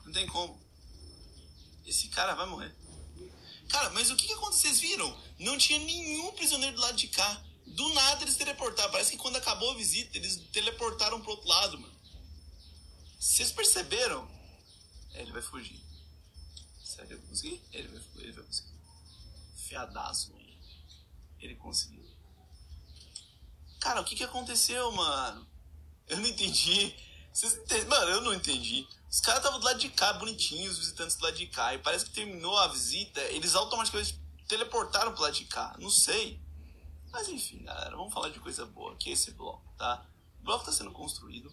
Não 0.04 0.12
tem 0.12 0.26
como. 0.26 0.60
Esse 1.84 2.08
cara 2.08 2.34
vai 2.34 2.46
morrer. 2.46 2.74
Cara, 3.68 3.90
mas 3.90 4.10
o 4.10 4.16
que, 4.16 4.26
que 4.26 4.32
aconteceu? 4.32 4.70
Vocês 4.70 4.80
viram? 4.80 5.18
Não 5.38 5.58
tinha 5.58 5.78
nenhum 5.78 6.32
prisioneiro 6.32 6.76
do 6.76 6.82
lado 6.82 6.96
de 6.96 7.08
cá. 7.08 7.42
Do 7.66 7.88
nada 7.94 8.22
eles 8.22 8.36
teleportaram. 8.36 8.90
Parece 8.90 9.12
que 9.12 9.16
quando 9.16 9.36
acabou 9.36 9.72
a 9.72 9.76
visita, 9.76 10.16
eles 10.16 10.36
teleportaram 10.52 11.20
pro 11.20 11.32
outro 11.32 11.48
lado, 11.48 11.78
mano. 11.78 11.94
Vocês 13.18 13.50
perceberam? 13.52 14.28
Ele 15.14 15.32
vai 15.32 15.42
fugir. 15.42 15.80
Será 16.82 17.06
que 17.06 17.12
ele 17.12 17.20
vai 17.20 17.30
conseguir? 17.30 17.62
Ele 17.72 17.88
vai, 17.88 18.02
ele 18.22 18.32
vai 18.32 18.44
conseguir. 18.44 18.80
Fiadaço, 19.56 20.32
mano. 20.32 20.46
Ele 21.40 21.56
conseguiu. 21.56 22.15
Cara, 23.86 24.00
o 24.00 24.04
que 24.04 24.16
que 24.16 24.24
aconteceu, 24.24 24.90
mano? 24.90 25.46
Eu 26.08 26.16
não 26.16 26.26
entendi. 26.26 26.92
Vocês 27.32 27.54
entendem? 27.54 27.86
Mano, 27.86 28.10
eu 28.10 28.20
não 28.20 28.34
entendi. 28.34 28.84
Os 29.08 29.20
caras 29.20 29.38
estavam 29.38 29.60
do 29.60 29.64
lado 29.64 29.78
de 29.78 29.88
cá, 29.90 30.12
bonitinhos, 30.14 30.72
os 30.72 30.78
visitantes 30.80 31.14
do 31.14 31.22
lado 31.22 31.36
de 31.36 31.46
cá. 31.46 31.72
E 31.72 31.78
parece 31.78 32.06
que 32.06 32.10
terminou 32.10 32.58
a 32.58 32.66
visita, 32.66 33.20
eles 33.26 33.54
automaticamente 33.54 34.20
teleportaram 34.48 35.12
pro 35.12 35.22
lado 35.22 35.34
de 35.34 35.44
cá. 35.44 35.76
Não 35.78 35.88
sei. 35.88 36.42
Mas 37.12 37.28
enfim, 37.28 37.62
galera, 37.62 37.96
vamos 37.96 38.12
falar 38.12 38.30
de 38.30 38.40
coisa 38.40 38.66
boa. 38.66 38.96
Que 38.96 39.10
é 39.10 39.12
esse 39.12 39.30
bloco, 39.30 39.62
tá? 39.78 40.04
O 40.40 40.42
bloco 40.42 40.68
está 40.68 40.72
sendo 40.72 40.90
construído. 40.90 41.48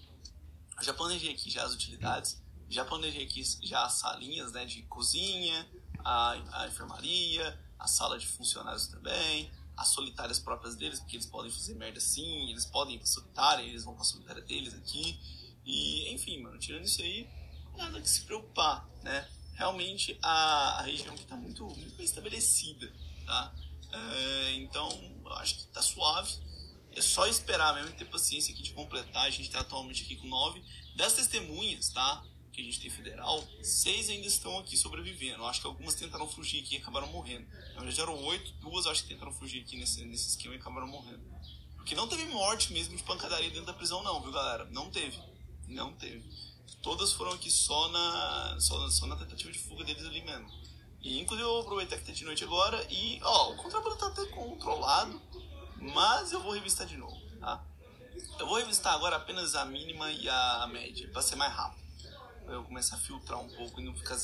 Eu 0.80 0.84
já 0.84 0.93
planejei 0.96 1.32
aqui 1.32 1.52
já 1.52 1.63
as 1.63 1.72
utilidades. 1.76 2.41
Já 2.67 2.84
planejei 2.84 3.26
aqui 3.26 3.43
já 3.62 3.86
as 3.86 3.93
salinhas, 3.93 4.52
né? 4.54 4.65
De 4.65 4.82
cozinha, 4.84 5.69
a, 6.04 6.32
a 6.63 6.67
enfermaria, 6.67 7.63
a 7.78 7.86
sala 7.86 8.17
de 8.17 8.26
funcionários 8.26 8.88
também. 8.88 9.52
As 9.84 9.89
solitárias 9.89 10.39
próprias 10.39 10.78
deles, 10.78 11.02
porque 11.02 11.17
eles 11.17 11.26
podem 11.26 11.52
fazer 11.52 11.76
merda 11.76 12.00
sim, 12.00 12.50
eles 12.50 12.65
podem 12.65 12.96
ir 12.96 13.06
solitária, 13.06 13.63
eles 13.63 13.84
vão 13.84 13.93
pra 13.93 14.06
solitária 14.06 14.41
deles 14.41 14.74
aqui. 14.74 15.19
E, 15.65 16.10
enfim, 16.13 16.41
mano, 16.41 16.58
tirando 16.58 16.86
isso 16.86 17.02
aí, 17.02 17.30
nada 17.76 18.00
que 18.00 18.10
se 18.10 18.22
preocupar, 18.22 18.88
né? 19.04 19.28
Realmente 19.56 20.17
a, 20.24 20.80
a 20.80 20.82
região 20.84 21.13
aqui 21.13 21.26
tá 21.26 21.36
muito, 21.36 21.65
muito 21.65 21.96
bem 21.98 22.06
estabelecida, 22.06 22.93
tá? 23.26 23.54
É, 23.91 24.54
então, 24.54 24.89
eu 25.26 25.34
acho 25.34 25.56
que 25.58 25.67
tá 25.67 25.82
suave. 25.82 26.34
É 26.93 27.02
só 27.02 27.28
esperar 27.28 27.76
mesmo 27.76 27.91
ter 27.98 28.06
paciência 28.06 28.54
aqui 28.54 28.63
de 28.63 28.72
completar. 28.72 29.26
A 29.26 29.30
gente 29.30 29.52
tá 29.52 29.60
atualmente 29.60 30.04
aqui 30.04 30.15
com 30.15 30.28
nove. 30.28 30.63
Das 30.96 31.13
testemunhas, 31.13 31.89
tá? 31.89 32.24
Que 32.54 32.62
a 32.62 32.63
gente 32.63 32.80
tem 32.80 32.89
federal, 32.89 33.44
seis 33.63 34.10
ainda 34.10 34.28
estão 34.28 34.60
aqui 34.60 34.78
sobrevivendo. 34.78 35.44
Acho 35.46 35.60
que 35.60 35.68
algumas 35.68 35.96
tentaram 35.96 36.30
fugir 36.30 36.62
aqui 36.62 36.76
e 36.76 36.78
acabaram 36.78 37.08
morrendo. 37.08 37.48
Na 37.74 37.82
verdade 37.82 38.00
eram 38.00 38.24
oito, 38.26 38.54
duas 38.62 38.86
acho 38.86 39.02
que 39.04 39.10
tentaram 39.10 39.34
fugir 39.34 39.63
aqui 39.63 39.76
nesse, 39.76 40.06
nesse 40.06 40.30
esquema 40.30 40.54
e 40.54 40.60
acabaram 40.60 40.88
morrendo. 40.88 41.24
Porque 41.76 41.96
não 41.96 42.08
teve 42.08 42.26
morte 42.26 42.72
mesmo 42.72 42.96
de 42.96 43.02
pancadaria 43.02 43.50
dentro 43.50 43.66
da 43.66 43.74
prisão, 43.74 44.04
não, 44.04 44.22
viu, 44.22 44.32
galera? 44.32 44.66
Não 44.72 44.89
teve. 44.92 45.20
Não 45.68 45.92
teve. 45.94 46.24
Todas 46.82 47.12
foram 47.13 47.32
aqui 47.32 47.50
só 47.50 47.89
na, 47.89 48.58
só, 48.60 48.89
só 48.89 49.08
na 49.08 49.16
tentativa 49.16 49.52
de 49.52 49.60
fuga 49.60 49.84
deles 49.84 50.06
ali 50.06 50.22
mesmo. 50.22 50.48
E 51.02 51.20
inclusive 51.20 51.48
eu 51.48 51.54
vou 51.54 51.62
aproveitar 51.62 51.98
que 51.98 52.06
tá 52.06 52.13
de 52.13 52.24
noite 52.24 52.44
agora 52.44 52.86
e, 52.89 53.20
ó, 53.24 53.52
o 53.52 53.58
contrabando 53.58 53.98
tá 53.98 54.08
até 54.08 54.26
controlado, 54.28 55.22
mas 55.82 56.32
eu 56.32 56.42
vou 56.42 56.54
revistar 56.54 56.88
de 56.88 56.96
novo, 56.96 57.20
tá? 57.39 57.62
Eu 58.39 58.48
vou 58.48 58.58
revistar 58.58 58.94
agora 58.94 59.18
apenas 59.18 59.56
a 59.56 59.66
mínima 59.66 60.12
e 60.12 60.30
a 60.30 60.68
média, 60.72 61.10
pra 61.10 61.22
ser 61.22 61.36
mais 61.36 61.52
rápido. 61.52 61.83
Eu 62.47 62.63
começar 62.63 62.95
a 62.95 62.99
filtrar 62.99 63.39
um 63.39 63.49
pouco 63.49 63.79
e 63.79 63.84
não 63.84 63.95
ficar 63.95 64.17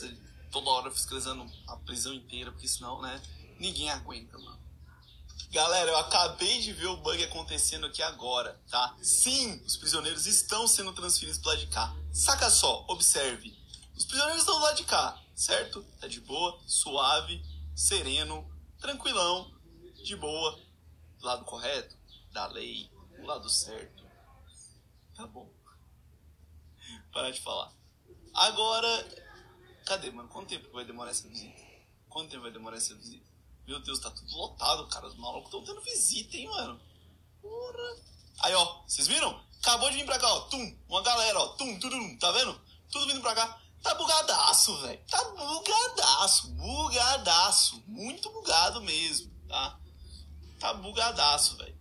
toda 0.51 0.69
hora 0.69 0.91
fiscalizando 0.91 1.45
a 1.67 1.75
prisão 1.77 2.13
inteira, 2.13 2.51
porque 2.51 2.67
senão, 2.67 3.01
né, 3.01 3.21
ninguém 3.59 3.89
aguenta, 3.89 4.37
mano. 4.37 4.59
Galera, 5.51 5.89
eu 5.89 5.97
acabei 5.97 6.61
de 6.61 6.73
ver 6.73 6.87
o 6.87 6.97
bug 6.97 7.23
acontecendo 7.23 7.87
aqui 7.87 8.03
agora, 8.03 8.61
tá? 8.69 8.95
Sim, 9.01 9.59
os 9.65 9.77
prisioneiros 9.77 10.27
estão 10.27 10.67
sendo 10.67 10.93
transferidos 10.93 11.39
pro 11.39 11.49
lado 11.49 11.59
de 11.59 11.67
cá. 11.67 11.95
Saca 12.13 12.51
só, 12.51 12.85
observe. 12.87 13.57
Os 13.95 14.05
prisioneiros 14.05 14.41
estão 14.41 14.59
do 14.59 14.63
lado 14.63 14.77
de 14.77 14.83
cá, 14.83 15.19
certo? 15.35 15.83
Tá 15.99 16.07
de 16.07 16.21
boa, 16.21 16.59
suave, 16.67 17.43
sereno, 17.75 18.47
tranquilão, 18.79 19.51
de 20.03 20.15
boa. 20.15 20.59
Do 21.19 21.25
lado 21.25 21.43
correto, 21.45 21.97
da 22.31 22.45
lei, 22.47 22.89
do 23.17 23.25
lado 23.25 23.49
certo. 23.49 24.05
Tá 25.15 25.25
bom. 25.25 25.51
Parar 27.11 27.31
de 27.31 27.41
falar. 27.41 27.78
Agora, 28.33 29.27
cadê, 29.85 30.11
mano? 30.11 30.29
Quanto 30.29 30.49
tempo 30.49 30.71
vai 30.71 30.85
demorar 30.85 31.11
essa 31.11 31.27
visita? 31.27 31.61
Quanto 32.07 32.29
tempo 32.29 32.43
vai 32.43 32.51
demorar 32.51 32.77
essa 32.77 32.95
visita? 32.95 33.25
Meu 33.67 33.79
Deus, 33.79 33.99
tá 33.99 34.09
tudo 34.11 34.35
lotado, 34.35 34.87
cara. 34.87 35.07
Os 35.07 35.15
malucos 35.15 35.45
estão 35.45 35.63
tendo 35.63 35.81
visita, 35.81 36.37
hein, 36.37 36.47
mano? 36.47 36.81
Porra. 37.41 37.97
Aí, 38.39 38.53
ó, 38.53 38.81
vocês 38.87 39.07
viram? 39.07 39.43
Acabou 39.61 39.89
de 39.89 39.97
vir 39.97 40.05
pra 40.05 40.17
cá, 40.17 40.33
ó. 40.33 40.41
Tum, 40.41 40.77
uma 40.87 41.01
galera, 41.03 41.39
ó. 41.39 41.47
Tum, 41.49 41.79
tum, 41.79 42.17
tá 42.17 42.31
vendo? 42.31 42.59
Tudo 42.91 43.07
vindo 43.07 43.21
pra 43.21 43.35
cá. 43.35 43.61
Tá 43.81 43.93
bugadaço, 43.95 44.77
velho. 44.81 44.99
Tá 45.07 45.23
bugadaço, 45.23 46.47
bugadaço. 46.49 47.83
Muito 47.87 48.29
bugado 48.31 48.81
mesmo, 48.81 49.31
tá? 49.47 49.79
Tá 50.59 50.73
bugadaço, 50.73 51.57
velho. 51.57 51.77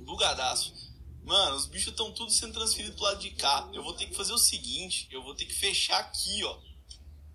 Bugadaço. 0.00 0.81
Mano, 1.22 1.56
os 1.56 1.66
bichos 1.66 1.88
estão 1.88 2.12
tudo 2.12 2.30
sendo 2.32 2.52
transferidos 2.52 2.96
pro 2.96 3.04
lado 3.04 3.20
de 3.20 3.30
cá. 3.30 3.68
Eu 3.72 3.82
vou 3.82 3.94
ter 3.94 4.06
que 4.06 4.14
fazer 4.14 4.32
o 4.32 4.38
seguinte: 4.38 5.06
eu 5.10 5.22
vou 5.22 5.34
ter 5.34 5.44
que 5.44 5.54
fechar 5.54 5.98
aqui, 5.98 6.42
ó. 6.44 6.58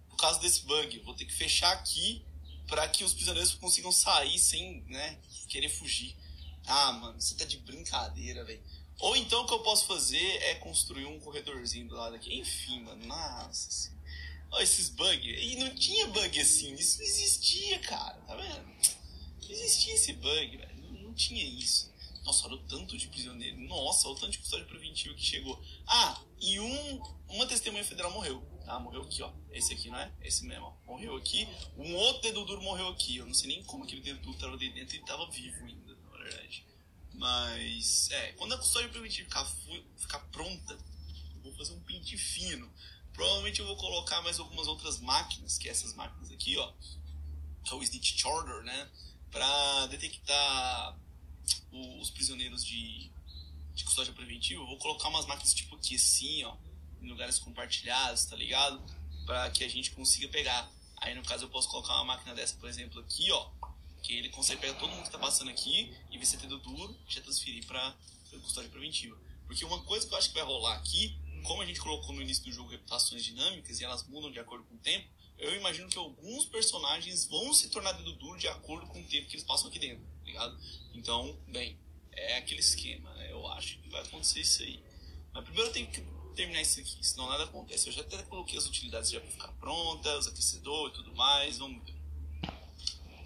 Por 0.10 0.18
causa 0.18 0.40
desse 0.40 0.62
bug. 0.64 0.98
Eu 0.98 1.04
vou 1.04 1.14
ter 1.14 1.26
que 1.26 1.34
fechar 1.34 1.72
aqui 1.72 2.26
para 2.68 2.88
que 2.90 3.04
os 3.04 3.14
prisioneiros 3.14 3.54
consigam 3.54 3.92
sair 3.92 4.38
sem, 4.38 4.84
né, 4.88 5.18
querer 5.48 5.70
fugir. 5.70 6.16
Ah, 6.66 6.92
mano, 6.92 7.20
você 7.20 7.34
tá 7.36 7.46
de 7.46 7.58
brincadeira, 7.60 8.44
velho. 8.44 8.62
Ou 9.00 9.16
então 9.16 9.44
o 9.44 9.48
que 9.48 9.54
eu 9.54 9.60
posso 9.60 9.86
fazer 9.86 10.26
é 10.44 10.56
construir 10.56 11.06
um 11.06 11.20
corredorzinho 11.20 11.88
do 11.88 11.96
lado 11.96 12.16
aqui. 12.16 12.38
Enfim, 12.38 12.82
mano, 12.82 13.06
nossa 13.06 13.96
Olha 14.52 14.64
esses 14.64 14.90
bugs. 14.90 15.24
E 15.24 15.56
não 15.58 15.74
tinha 15.76 16.08
bug 16.08 16.40
assim. 16.40 16.74
Isso 16.76 17.00
não 17.00 17.06
existia, 17.06 17.80
cara. 17.80 18.18
Tá 18.28 18.36
vendo? 18.36 18.66
Não 19.44 19.52
existia 19.52 19.94
esse 19.94 20.14
bug, 20.14 20.58
velho. 20.58 20.78
Não, 20.78 20.92
não, 21.04 21.14
tinha 21.14 21.44
isso. 21.44 21.92
Nossa, 22.28 22.46
olha 22.46 22.56
o 22.56 22.64
tanto 22.64 22.98
de 22.98 23.08
prisioneiro. 23.08 23.58
Nossa, 23.62 24.06
olha 24.06 24.18
o 24.18 24.20
tanto 24.20 24.34
de 24.34 24.40
custódia 24.40 24.66
preventiva 24.66 25.16
que 25.16 25.24
chegou. 25.24 25.64
Ah, 25.88 26.22
e 26.42 26.60
um, 26.60 27.02
uma 27.30 27.48
testemunha 27.48 27.86
federal 27.86 28.12
morreu. 28.12 28.42
Tá, 28.66 28.78
morreu 28.78 29.04
aqui, 29.04 29.24
ó. 29.24 29.32
Esse 29.50 29.74
aqui, 29.74 29.90
não 29.90 29.98
é? 29.98 30.12
Esse 30.22 30.46
mesmo, 30.46 30.66
ó. 30.66 30.92
Morreu 30.92 31.16
aqui. 31.16 31.48
Um 31.78 31.96
outro 31.96 32.24
dedo 32.24 32.44
duro 32.44 32.62
morreu 32.62 32.90
aqui. 32.90 33.16
Eu 33.16 33.26
não 33.26 33.34
sei 33.34 33.48
nem 33.48 33.64
como 33.64 33.86
aquele 33.86 34.02
dedo 34.02 34.20
duro 34.20 34.38
tava 34.38 34.56
ali 34.56 34.70
dentro 34.74 34.98
e 34.98 35.06
tava 35.06 35.26
vivo 35.32 35.64
ainda, 35.64 35.96
na 35.96 36.18
verdade. 36.18 36.66
Mas, 37.14 38.12
é, 38.12 38.34
quando 38.34 38.56
a 38.56 38.58
custódia 38.58 38.90
preventiva 38.90 39.30
ficar, 39.30 39.46
ficar 39.96 40.20
pronta, 40.30 40.74
eu 41.34 41.42
vou 41.42 41.54
fazer 41.54 41.72
um 41.76 41.80
pente 41.80 42.18
fino. 42.18 42.70
Provavelmente 43.14 43.62
eu 43.62 43.66
vou 43.68 43.78
colocar 43.78 44.22
mais 44.22 44.38
algumas 44.38 44.68
outras 44.68 45.00
máquinas, 45.00 45.58
que 45.58 45.70
é 45.70 45.72
essas 45.72 45.94
máquinas 45.94 46.30
aqui, 46.30 46.58
ó. 46.58 46.74
Que 47.64 47.74
é 47.74 47.76
o 47.78 47.82
Snitch 47.84 48.20
Charter, 48.20 48.64
né? 48.64 48.92
Pra 49.32 49.88
detectar 49.88 51.07
os 52.00 52.10
prisioneiros 52.10 52.66
de, 52.66 53.10
de 53.74 53.84
custódia 53.84 54.14
preventiva. 54.14 54.62
Eu 54.62 54.68
vou 54.68 54.78
colocar 54.78 55.10
umas 55.10 55.26
máquinas 55.26 55.54
tipo 55.54 55.76
aqui, 55.76 55.96
assim, 55.96 56.44
ó 56.44 56.56
em 57.02 57.10
lugares 57.10 57.40
compartilhados, 57.40 58.26
tá 58.26 58.36
ligado? 58.36 58.82
Para 59.26 59.50
que 59.52 59.64
a 59.64 59.70
gente 59.70 59.92
consiga 59.92 60.28
pegar. 60.30 60.70
Aí 60.98 61.14
no 61.14 61.24
caso 61.24 61.46
eu 61.46 61.50
posso 61.50 61.70
colocar 61.70 61.94
uma 61.96 62.06
máquina 62.06 62.34
dessa, 62.34 62.56
por 62.56 62.70
exemplo, 62.70 63.00
aqui, 63.02 63.32
ó, 63.32 63.50
que 64.02 64.14
ele 64.14 64.30
consegue 64.30 64.62
pegar 64.62 64.74
todo 64.76 64.90
mundo 64.90 65.04
que 65.04 65.12
tá 65.12 65.20
passando 65.20 65.50
aqui 65.50 65.94
e 66.10 66.18
ver 66.18 66.26
se 66.26 66.36
é 66.36 66.40
dedo 66.40 66.58
duro 66.60 66.98
já 67.08 67.22
transferir 67.22 67.66
para 67.66 67.96
custódia 68.42 68.70
preventiva. 68.70 69.18
Porque 69.46 69.64
uma 69.64 69.82
coisa 69.84 70.08
que 70.08 70.14
eu 70.14 70.18
acho 70.18 70.30
que 70.30 70.36
vai 70.36 70.44
rolar 70.44 70.76
aqui, 70.76 71.18
como 71.44 71.62
a 71.62 71.66
gente 71.66 71.80
colocou 71.80 72.14
no 72.14 72.22
início 72.22 72.44
do 72.44 72.52
jogo 72.52 72.70
reputações 72.70 73.24
dinâmicas 73.24 73.80
e 73.80 73.84
elas 73.84 74.06
mudam 74.08 74.32
de 74.32 74.40
acordo 74.40 74.66
com 74.66 74.76
o 74.76 74.80
tempo, 74.80 75.08
eu 75.38 75.56
imagino 75.56 75.88
que 75.88 75.98
alguns 75.98 76.46
personagens 76.46 77.26
vão 77.26 77.54
se 77.54 77.70
tornar 77.70 77.92
dedo 77.94 78.12
duro 78.14 78.40
de 78.40 78.48
acordo 78.48 78.88
com 78.88 79.00
o 79.00 79.04
tempo 79.08 79.28
que 79.28 79.36
eles 79.36 79.46
passam 79.46 79.68
aqui 79.68 79.78
dentro, 79.78 80.04
ligado? 80.28 80.58
Então, 80.94 81.38
bem, 81.48 81.78
é 82.12 82.38
aquele 82.38 82.60
esquema, 82.60 83.14
né? 83.16 83.32
Eu 83.32 83.48
acho 83.48 83.80
que 83.80 83.90
vai 83.90 84.02
acontecer 84.02 84.42
isso 84.42 84.62
aí. 84.64 84.84
Mas 85.34 85.44
primeiro 85.44 85.70
eu 85.70 85.74
tenho 85.74 85.88
que 85.88 86.02
terminar 86.36 86.62
isso 86.62 86.80
aqui, 86.80 87.06
senão 87.06 87.28
nada 87.30 87.46
acontece. 87.46 87.88
Eu 87.88 87.94
já 87.94 88.02
até 88.02 88.22
coloquei 88.24 88.58
as 88.58 88.66
utilidades 88.66 89.10
já 89.10 89.20
para 89.20 89.32
ficar 89.32 89.52
prontas, 89.54 90.26
os 90.26 90.28
aquecedores 90.28 90.94
e 90.94 91.04
tudo 91.04 91.16
mais, 91.16 91.58
vamos 91.58 91.84
ver. 91.84 91.96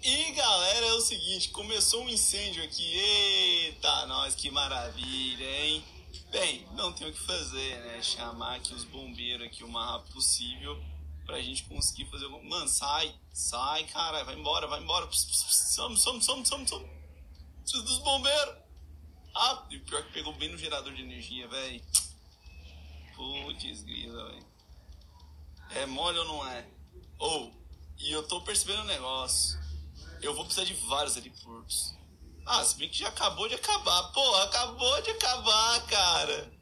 E 0.02 0.32
galera, 0.32 0.86
é 0.86 0.92
o 0.94 1.00
seguinte, 1.00 1.50
começou 1.50 2.02
um 2.02 2.08
incêndio 2.08 2.64
aqui, 2.64 2.82
eita, 2.82 4.06
nós, 4.06 4.34
que 4.34 4.50
maravilha, 4.50 5.64
hein? 5.64 5.84
Bem, 6.30 6.66
não 6.74 6.92
tem 6.92 7.08
o 7.08 7.12
que 7.12 7.20
fazer, 7.20 7.78
né? 7.82 8.02
Chamar 8.02 8.56
aqui 8.56 8.74
os 8.74 8.84
bombeiros 8.84 9.46
aqui 9.46 9.62
o 9.62 9.68
mais 9.68 9.90
rápido 9.90 10.14
possível 10.14 10.82
pra 11.24 11.40
gente 11.40 11.64
conseguir 11.64 12.06
fazer 12.06 12.24
algum... 12.24 12.42
Mano, 12.48 12.68
sai, 12.68 13.14
sai, 13.32 13.84
cara, 13.84 14.24
vai 14.24 14.34
embora, 14.34 14.66
vai 14.66 14.80
embora. 14.80 15.08
Some, 15.12 15.96
some, 15.96 16.22
some, 16.22 16.44
some, 16.44 16.66
some. 16.66 16.86
Preciso 17.62 17.84
dos 17.84 17.98
bombeiros. 17.98 18.56
Ah, 19.34 19.66
e 19.70 19.78
pior 19.78 20.02
que 20.04 20.12
pegou 20.12 20.34
bem 20.34 20.50
no 20.50 20.58
gerador 20.58 20.92
de 20.92 21.02
energia, 21.02 21.48
velho. 21.48 21.82
Putz, 23.14 23.82
grila, 23.82 24.30
velho. 24.30 24.46
É 25.70 25.86
mole 25.86 26.18
ou 26.18 26.24
não 26.26 26.48
é? 26.48 26.68
Ou, 27.18 27.48
oh, 27.48 27.62
e 27.98 28.12
eu 28.12 28.26
tô 28.26 28.42
percebendo 28.42 28.82
um 28.82 28.86
negócio. 28.86 29.58
Eu 30.20 30.34
vou 30.34 30.44
precisar 30.44 30.66
de 30.66 30.74
vários 30.86 31.16
heliportos. 31.16 31.94
Ah, 32.44 32.64
se 32.64 32.76
bem 32.76 32.88
que 32.88 32.98
já 32.98 33.08
acabou 33.08 33.48
de 33.48 33.54
acabar. 33.54 34.12
Pô, 34.12 34.34
acabou 34.36 35.02
de 35.02 35.10
acabar, 35.10 35.86
cara. 35.86 36.52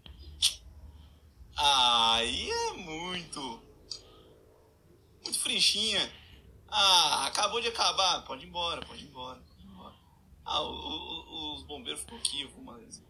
Aí 1.57 2.51
é 2.51 2.73
muito. 2.75 3.63
Muito 5.25 5.39
frinchinha. 5.41 6.13
Ah, 6.69 7.27
acabou 7.27 7.61
de 7.61 7.69
acabar. 7.69 8.23
Pode 8.25 8.45
ir 8.45 8.49
embora, 8.49 8.85
pode 8.87 9.03
ir 9.05 9.09
embora. 9.09 9.50
Ah, 10.53 10.63
o, 10.63 10.73
o, 10.73 11.55
os 11.55 11.63
bombeiros 11.63 12.01
ficam 12.01 12.19
aqui, 12.19 12.51
mas. 12.65 13.01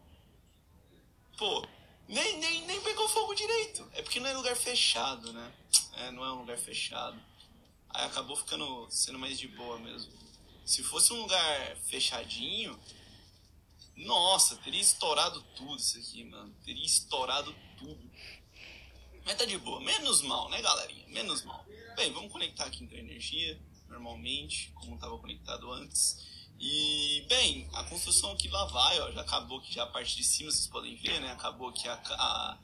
Pô, 1.39 1.67
nem, 2.07 2.37
nem, 2.37 2.67
nem 2.67 2.81
pegou 2.81 3.09
fogo 3.09 3.33
direito. 3.33 3.89
É 3.93 4.03
porque 4.03 4.19
não 4.19 4.29
é 4.29 4.33
lugar 4.33 4.55
fechado, 4.55 5.33
né? 5.33 5.51
né? 5.93 6.11
não 6.11 6.23
é 6.23 6.31
um 6.33 6.41
lugar 6.41 6.59
fechado. 6.59 7.19
Aí 7.89 8.05
acabou 8.05 8.35
ficando 8.35 8.87
sendo 8.91 9.17
mais 9.17 9.39
de 9.39 9.47
boa 9.47 9.79
mesmo. 9.79 10.13
Se 10.63 10.83
fosse 10.83 11.11
um 11.13 11.21
lugar 11.21 11.75
fechadinho, 11.77 12.79
nossa, 13.95 14.55
teria 14.57 14.79
estourado 14.79 15.41
tudo 15.55 15.77
isso 15.77 15.97
aqui, 15.97 16.23
mano. 16.23 16.53
Teria 16.63 16.85
estourado 16.85 17.55
tudo. 17.79 18.11
Mas 19.25 19.35
tá 19.35 19.45
de 19.45 19.57
boa. 19.57 19.81
Menos 19.81 20.21
mal, 20.21 20.47
né, 20.51 20.61
galerinha? 20.61 21.07
Menos 21.07 21.43
mal. 21.43 21.65
Bem, 21.95 22.13
vamos 22.13 22.31
conectar 22.31 22.65
aqui 22.65 22.83
então 22.83 22.95
a 22.95 23.01
energia, 23.01 23.59
normalmente, 23.89 24.71
como 24.75 24.93
estava 24.93 25.17
conectado 25.17 25.71
antes. 25.71 26.29
E, 26.63 27.25
bem, 27.27 27.67
a 27.73 27.83
construção 27.85 28.33
aqui 28.33 28.47
lá 28.47 28.65
vai, 28.65 28.99
ó. 29.01 29.11
Já 29.11 29.21
acabou 29.21 29.57
aqui 29.57 29.73
já 29.73 29.83
a 29.83 29.87
parte 29.87 30.15
de 30.15 30.23
cima, 30.23 30.51
vocês 30.51 30.67
podem 30.67 30.95
ver, 30.95 31.19
né? 31.19 31.31
Acabou 31.31 31.69
aqui 31.69 31.87
a, 31.87 31.93
a, 31.93 32.57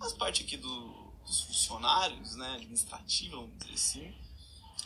as 0.00 0.14
partes 0.14 0.46
aqui 0.46 0.56
do, 0.56 1.12
dos 1.26 1.42
funcionários, 1.42 2.34
né? 2.36 2.54
Administrativa, 2.54 3.36
vamos 3.36 3.58
dizer 3.58 3.74
assim. 3.74 4.14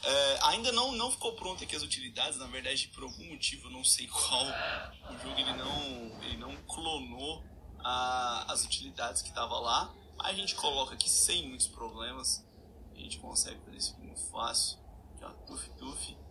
É, 0.03 0.39
ainda 0.43 0.73
não, 0.73 0.91
não 0.93 1.13
ficou 1.13 1.33
pronto 1.35 1.63
aqui 1.63 1.77
as 1.77 1.83
utilidades, 1.83 2.39
na 2.39 2.47
verdade, 2.49 2.89
por 2.89 3.05
algum 3.05 3.25
motivo, 3.31 3.71
não 3.71 3.85
sei 3.85 4.09
qual, 4.09 4.45
o 4.45 5.19
jogo 5.23 5.39
ele 5.39 5.53
não, 5.53 6.23
ele 6.25 6.37
não 6.37 6.57
clonou 6.67 7.45
a, 7.85 8.53
as 8.53 8.65
utilidades 8.65 9.23
que 9.23 9.29
estavam 9.29 9.61
lá. 9.61 9.95
A 10.19 10.33
gente 10.33 10.57
coloca 10.57 10.95
aqui 10.95 11.09
sem 11.09 11.49
muitos 11.49 11.69
problemas, 11.69 12.45
a 12.93 12.99
gente 12.99 13.19
consegue 13.19 13.61
fazer 13.65 13.77
isso 13.77 13.97
muito 13.99 14.21
fácil. 14.29 14.77
Aqui, 15.15 15.25
ó, 15.25 15.31
tuf, 15.47 15.71
tuf. 15.79 16.26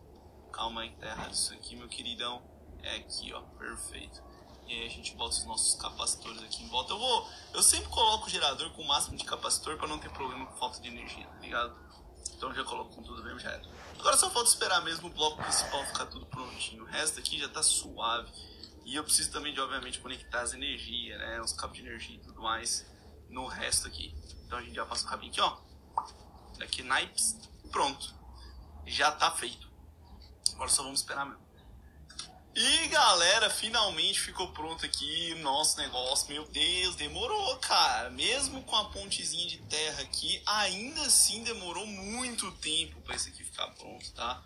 Calma 0.55 0.89
tá 1.01 1.07
errado 1.07 1.33
isso 1.33 1.53
aqui, 1.53 1.75
meu 1.75 1.89
queridão. 1.89 2.41
É 2.81 2.95
aqui, 2.95 3.33
ó, 3.33 3.41
perfeito. 3.41 4.23
E 4.65 4.73
aí 4.73 4.85
a 4.85 4.89
gente 4.89 5.13
bota 5.15 5.31
os 5.31 5.43
nossos 5.43 5.75
capacitores 5.75 6.41
aqui 6.43 6.63
em 6.63 6.69
volta. 6.69 6.93
Eu 6.93 6.97
vou, 6.97 7.29
eu 7.53 7.61
sempre 7.61 7.89
coloco 7.89 8.27
o 8.27 8.29
gerador 8.29 8.71
com 8.71 8.81
o 8.81 8.87
máximo 8.87 9.17
de 9.17 9.25
capacitor 9.25 9.77
para 9.77 9.87
não 9.87 9.99
ter 9.99 10.09
problema 10.11 10.45
com 10.45 10.55
falta 10.55 10.79
de 10.79 10.87
energia, 10.87 11.27
tá 11.27 11.39
ligado? 11.39 11.75
Então 12.37 12.53
já 12.53 12.63
coloco 12.63 12.95
com 12.95 13.03
tudo 13.03 13.21
mesmo, 13.21 13.37
já 13.37 13.51
era. 13.51 13.63
Agora 13.99 14.15
só 14.15 14.29
falta 14.29 14.49
esperar 14.49 14.81
mesmo 14.81 15.09
o 15.09 15.11
bloco 15.11 15.43
principal 15.43 15.85
ficar 15.87 16.05
tudo 16.05 16.25
prontinho. 16.25 16.83
O 16.83 16.87
resto 16.87 17.19
aqui 17.19 17.37
já 17.37 17.49
tá 17.49 17.61
suave. 17.61 18.31
E 18.85 18.95
eu 18.95 19.03
preciso 19.03 19.31
também 19.33 19.53
de, 19.53 19.59
obviamente, 19.59 19.99
conectar 19.99 20.39
as 20.39 20.53
energias, 20.53 21.19
né? 21.19 21.41
Os 21.41 21.51
cabos 21.51 21.75
de 21.75 21.85
energia 21.85 22.15
e 22.15 22.19
tudo 22.19 22.41
mais 22.41 22.89
no 23.29 23.45
resto 23.45 23.87
aqui. 23.87 24.15
Então 24.45 24.57
a 24.57 24.61
gente 24.61 24.75
já 24.75 24.85
passa 24.85 25.05
o 25.05 25.09
cabinho 25.09 25.31
aqui, 25.33 25.41
ó. 25.41 25.57
Daqui, 26.57 26.81
naipes. 26.81 27.35
Pronto. 27.71 28.15
Já 28.85 29.11
tá 29.11 29.31
feito. 29.31 29.74
Agora 30.55 30.69
só 30.69 30.83
vamos 30.83 31.01
esperar 31.01 31.25
mesmo. 31.25 31.45
E 32.55 32.87
galera, 32.87 33.49
finalmente 33.49 34.21
ficou 34.21 34.47
pronto 34.53 34.85
aqui 34.85 35.35
nosso 35.35 35.77
negócio. 35.77 36.29
Meu 36.29 36.47
Deus, 36.47 36.95
demorou, 36.95 37.57
cara. 37.57 38.09
Mesmo 38.09 38.63
com 38.63 38.77
a 38.77 38.85
pontezinha 38.85 39.45
de 39.45 39.57
terra 39.57 40.01
aqui, 40.01 40.41
ainda 40.45 41.01
assim 41.01 41.43
demorou 41.43 41.85
muito 41.85 42.49
tempo 42.53 43.01
para 43.01 43.17
isso 43.17 43.27
aqui 43.27 43.43
ficar 43.43 43.67
pronto, 43.71 44.09
tá? 44.13 44.41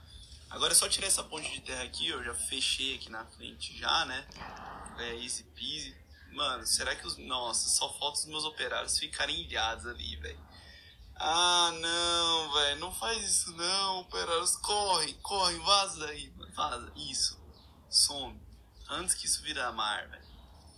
Agora 0.49 0.73
é 0.73 0.75
só 0.75 0.89
tirar 0.89 1.05
essa 1.05 1.23
ponte 1.23 1.51
de 1.51 1.61
terra 1.61 1.83
aqui, 1.83 2.07
eu 2.07 2.23
já 2.23 2.33
fechei 2.33 2.95
aqui 2.95 3.11
na 3.11 3.23
frente 3.25 3.77
já, 3.77 4.05
né? 4.05 4.27
É 4.97 5.15
easy 5.17 5.43
peasy. 5.55 5.95
Mano, 6.31 6.65
será 6.65 6.95
que 6.95 7.05
os. 7.05 7.15
Nossa, 7.17 7.69
só 7.69 7.93
falta 7.99 8.17
os 8.17 8.25
meus 8.25 8.43
operários 8.43 8.97
ficarem 8.97 9.41
ilhados 9.41 9.85
ali, 9.85 10.15
velho. 10.15 10.48
Ah, 11.19 11.71
não, 11.73 12.53
velho. 12.53 12.79
Não 12.79 12.95
faz 12.95 13.23
isso 13.23 13.51
não, 13.55 13.99
operários. 13.99 14.55
Corre, 14.58 15.13
corre, 15.15 15.58
vaza 15.60 16.08
daí, 16.08 16.29
vaza. 16.55 16.91
Isso 16.95 17.38
some. 17.89 18.39
Antes 18.89 19.15
que 19.15 19.25
isso 19.25 19.41
virar 19.41 19.71
mar, 19.73 20.08
velho. 20.08 20.23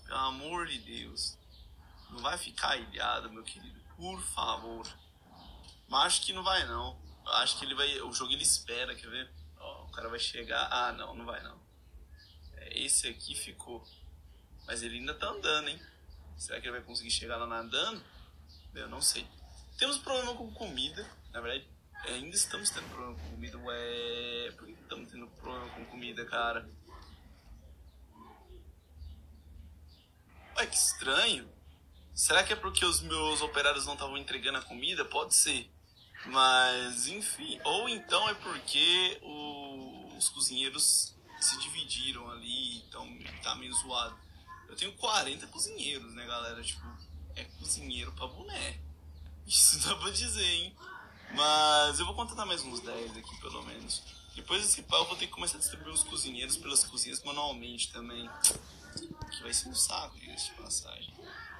Pelo 0.05 0.19
amor 0.19 0.67
de 0.67 0.79
Deus. 0.79 1.37
Não 2.09 2.19
vai 2.19 2.37
ficar 2.37 2.75
ilhado, 2.75 3.31
meu 3.31 3.43
querido. 3.43 3.79
Por 3.95 4.19
favor. 4.21 4.87
Mas 5.87 6.05
acho 6.05 6.21
que 6.23 6.33
não 6.33 6.43
vai, 6.43 6.65
não. 6.65 6.99
Acho 7.25 7.59
que 7.59 7.65
ele 7.65 7.75
vai. 7.75 8.01
O 8.01 8.11
jogo 8.11 8.31
ele 8.31 8.43
espera, 8.43 8.95
quer 8.95 9.09
ver? 9.09 9.31
Ó, 9.57 9.83
o 9.85 9.91
cara 9.91 10.09
vai 10.09 10.19
chegar. 10.19 10.67
Ah, 10.71 10.91
não, 10.91 11.15
não 11.15 11.25
vai, 11.25 11.41
não. 11.43 11.59
É, 12.55 12.79
esse 12.79 13.07
aqui 13.07 13.35
ficou. 13.35 13.85
Mas 14.65 14.81
ele 14.81 14.97
ainda 14.97 15.13
tá 15.13 15.27
andando, 15.27 15.69
hein? 15.69 15.81
Será 16.37 16.59
que 16.59 16.67
ele 16.67 16.77
vai 16.77 16.85
conseguir 16.85 17.11
chegar 17.11 17.37
lá 17.37 17.45
nadando? 17.45 18.03
Eu 18.73 18.89
não 18.89 19.01
sei. 19.01 19.27
Temos 19.77 19.97
problema 19.97 20.35
com 20.35 20.51
comida. 20.53 21.09
Na 21.31 21.41
verdade, 21.41 21.67
ainda 22.07 22.35
estamos 22.35 22.69
tendo 22.69 22.87
problema 22.89 23.15
com 23.15 23.29
comida. 23.31 23.57
Ué, 23.57 24.51
por 24.57 24.67
que 24.67 24.73
estamos 24.73 25.09
tendo 25.09 25.27
problema 25.27 25.69
com 25.69 25.85
comida, 25.85 26.25
cara? 26.25 26.69
Ué, 30.57 30.67
que 30.67 30.75
estranho. 30.75 31.49
Será 32.13 32.43
que 32.43 32.53
é 32.53 32.55
porque 32.55 32.85
os 32.85 33.01
meus 33.01 33.41
operários 33.41 33.85
não 33.85 33.93
estavam 33.93 34.17
entregando 34.17 34.57
a 34.57 34.61
comida? 34.61 35.05
Pode 35.05 35.33
ser. 35.33 35.71
Mas, 36.25 37.07
enfim. 37.07 37.59
Ou 37.63 37.89
então 37.89 38.29
é 38.29 38.33
porque 38.35 39.19
o, 39.23 40.15
os 40.17 40.29
cozinheiros 40.29 41.15
se 41.39 41.57
dividiram 41.59 42.29
ali, 42.29 42.77
então 42.77 43.07
tá 43.41 43.55
meio 43.55 43.73
zoado. 43.73 44.15
Eu 44.69 44.75
tenho 44.75 44.93
40 44.93 45.47
cozinheiros, 45.47 46.13
né, 46.13 46.25
galera? 46.25 46.61
Tipo, 46.61 46.85
é 47.35 47.43
cozinheiro 47.43 48.11
pra 48.13 48.27
boné. 48.27 48.79
Isso 49.45 49.79
dá 49.87 49.95
pra 49.95 50.09
dizer, 50.09 50.43
hein? 50.43 50.75
Mas 51.33 51.99
eu 51.99 52.05
vou 52.05 52.15
contratar 52.15 52.45
mais 52.45 52.63
uns 52.63 52.79
10 52.81 53.17
aqui, 53.17 53.39
pelo 53.41 53.63
menos. 53.63 54.01
Depois 54.35 54.61
desse 54.61 54.83
pau, 54.83 55.01
eu 55.01 55.07
vou 55.07 55.17
ter 55.17 55.27
que 55.27 55.33
começar 55.33 55.57
a 55.57 55.59
distribuir 55.59 55.93
os 55.93 56.03
cozinheiros 56.03 56.57
pelas 56.57 56.83
cozinhas 56.83 57.21
manualmente 57.23 57.91
também 57.91 58.29
que 59.31 59.41
vai 59.41 59.53
ser 59.53 59.69
um 59.69 59.75
saco, 59.75 60.19
diga 60.19 60.35
de 60.35 60.51
passagem. 60.51 61.13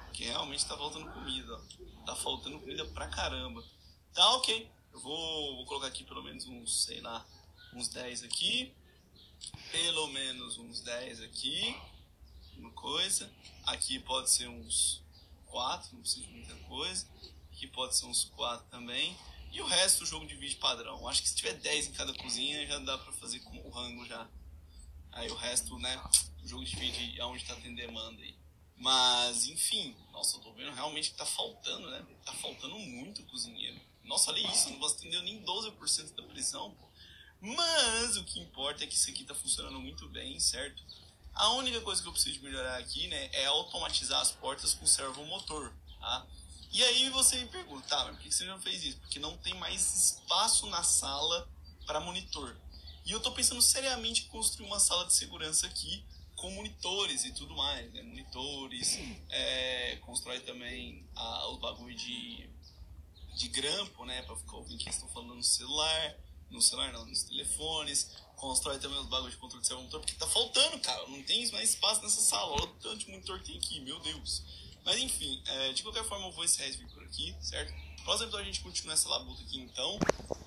Porque 0.06 0.24
realmente 0.24 0.66
tá 0.66 0.76
faltando 0.76 1.10
comida, 1.10 1.54
ó. 1.54 2.04
Tá 2.04 2.14
faltando 2.16 2.58
comida 2.60 2.84
pra 2.86 3.08
caramba. 3.08 3.64
Tá 4.12 4.34
ok. 4.36 4.70
Eu 4.92 5.00
vou, 5.00 5.56
vou 5.56 5.66
colocar 5.66 5.86
aqui 5.86 6.04
pelo 6.04 6.22
menos 6.22 6.46
uns, 6.46 6.84
sei 6.84 7.00
lá, 7.00 7.24
uns 7.72 7.88
10 7.88 8.24
aqui. 8.24 8.74
Pelo 9.70 10.08
menos 10.08 10.58
uns 10.58 10.80
10 10.80 11.22
aqui. 11.22 11.74
Uma 12.56 12.70
coisa. 12.72 13.30
Aqui 13.64 13.98
pode 14.00 14.30
ser 14.30 14.48
uns 14.48 15.02
4, 15.46 15.94
não 15.94 16.00
precisa 16.00 16.26
de 16.26 16.32
muita 16.32 16.54
coisa. 16.66 17.06
Aqui 17.52 17.66
pode 17.66 17.96
ser 17.96 18.06
uns 18.06 18.24
4 18.24 18.66
também. 18.70 19.16
E 19.52 19.60
o 19.60 19.66
resto 19.66 20.02
o 20.02 20.06
jogo 20.06 20.26
divide 20.26 20.56
padrão. 20.56 21.06
Acho 21.06 21.22
que 21.22 21.28
se 21.28 21.36
tiver 21.36 21.52
10 21.52 21.88
em 21.88 21.92
cada 21.92 22.12
cozinha 22.14 22.66
já 22.66 22.78
dá 22.78 22.96
pra 22.96 23.12
fazer 23.12 23.40
com 23.40 23.56
o 23.58 23.70
rango 23.70 24.04
já. 24.06 24.26
Aí 25.12 25.30
o 25.30 25.34
resto, 25.34 25.78
né, 25.78 26.02
o 26.42 26.48
jogo 26.48 26.64
divide 26.64 27.20
aonde 27.20 27.44
tá 27.44 27.54
tendo 27.56 27.76
demanda 27.76 28.20
aí. 28.22 28.34
Mas, 28.76 29.46
enfim, 29.46 29.94
nossa, 30.10 30.36
eu 30.36 30.40
tô 30.40 30.52
vendo 30.54 30.72
realmente 30.72 31.10
que 31.10 31.16
tá 31.16 31.26
faltando, 31.26 31.88
né? 31.90 32.04
Tá 32.24 32.32
faltando 32.32 32.76
muito 32.78 33.22
cozinheiro. 33.24 33.78
Nossa, 34.02 34.32
olha 34.32 34.40
isso, 34.52 34.70
não 34.70 34.78
posso 34.78 34.96
atender 34.96 35.22
nem 35.22 35.40
12% 35.44 36.14
da 36.14 36.22
prisão, 36.24 36.74
pô. 36.74 36.88
Mas 37.40 38.16
o 38.16 38.24
que 38.24 38.40
importa 38.40 38.82
é 38.82 38.86
que 38.86 38.94
isso 38.94 39.10
aqui 39.10 39.22
tá 39.22 39.34
funcionando 39.34 39.78
muito 39.78 40.08
bem, 40.08 40.40
certo? 40.40 40.82
A 41.34 41.50
única 41.50 41.80
coisa 41.82 42.02
que 42.02 42.08
eu 42.08 42.12
preciso 42.12 42.42
melhorar 42.42 42.78
aqui, 42.78 43.06
né, 43.06 43.28
é 43.32 43.46
automatizar 43.46 44.20
as 44.20 44.32
portas 44.32 44.74
com 44.74 44.86
servomotor, 44.86 45.72
tá? 46.00 46.26
E 46.72 46.82
aí 46.82 47.10
você 47.10 47.36
me 47.36 47.48
pergunta, 47.48 47.86
tá, 47.86 48.04
mas 48.04 48.16
por 48.16 48.22
que 48.22 48.32
você 48.32 48.44
não 48.46 48.58
fez 48.58 48.82
isso? 48.82 48.98
Porque 48.98 49.18
não 49.18 49.36
tem 49.36 49.52
mais 49.54 49.94
espaço 49.94 50.66
na 50.68 50.82
sala 50.82 51.46
para 51.86 52.00
monitor. 52.00 52.56
E 53.04 53.12
eu 53.12 53.20
tô 53.20 53.30
pensando 53.32 53.60
seriamente 53.60 54.22
em 54.22 54.28
construir 54.28 54.66
uma 54.66 54.80
sala 54.80 55.04
de 55.06 55.12
segurança 55.12 55.66
aqui 55.66 56.02
com 56.34 56.50
monitores 56.52 57.26
e 57.26 57.32
tudo 57.32 57.54
mais, 57.54 57.92
né? 57.92 58.02
Monitores, 58.02 58.98
é, 59.28 59.96
constrói 59.96 60.40
também 60.40 61.06
a, 61.14 61.48
os 61.50 61.60
bagulho 61.60 61.94
de, 61.94 62.48
de 63.36 63.48
grampo, 63.48 64.06
né? 64.06 64.22
Pra 64.22 64.34
ficar 64.34 64.56
ouvindo 64.56 64.80
o 64.80 64.84
que 64.84 64.88
estão 64.88 65.08
falando 65.08 65.34
no 65.34 65.42
celular, 65.42 66.16
no 66.50 66.62
celular 66.62 66.90
não, 66.92 67.04
nos 67.04 67.22
telefones, 67.24 68.16
constrói 68.36 68.78
também 68.78 68.98
os 68.98 69.06
bagulhos 69.08 69.34
de 69.34 69.40
controle 69.40 69.62
de 69.62 69.74
motor, 69.74 70.00
porque 70.00 70.14
tá 70.14 70.26
faltando, 70.26 70.78
cara, 70.80 71.06
não 71.08 71.22
tem 71.22 71.50
mais 71.52 71.70
espaço 71.70 72.00
nessa 72.02 72.20
sala, 72.22 72.52
olha 72.52 72.64
o 72.64 72.74
tanto 72.76 72.96
de 72.98 73.10
monitor 73.10 73.38
que 73.40 73.46
tem 73.46 73.56
aqui, 73.58 73.80
meu 73.80 74.00
Deus. 74.00 74.61
Mas 74.84 74.98
enfim, 74.98 75.42
é, 75.46 75.72
de 75.72 75.82
qualquer 75.82 76.04
forma 76.04 76.26
eu 76.26 76.32
vou 76.32 76.44
encerrar 76.44 76.68
esse 76.68 76.78
vídeo 76.78 76.92
por 76.92 77.04
aqui, 77.04 77.34
certo? 77.40 77.72
Próximo 78.04 78.26
episódio 78.26 78.40
a 78.40 78.52
gente 78.52 78.60
continua 78.60 78.94
essa 78.94 79.08
labuta 79.08 79.42
aqui 79.42 79.60
então. 79.60 79.98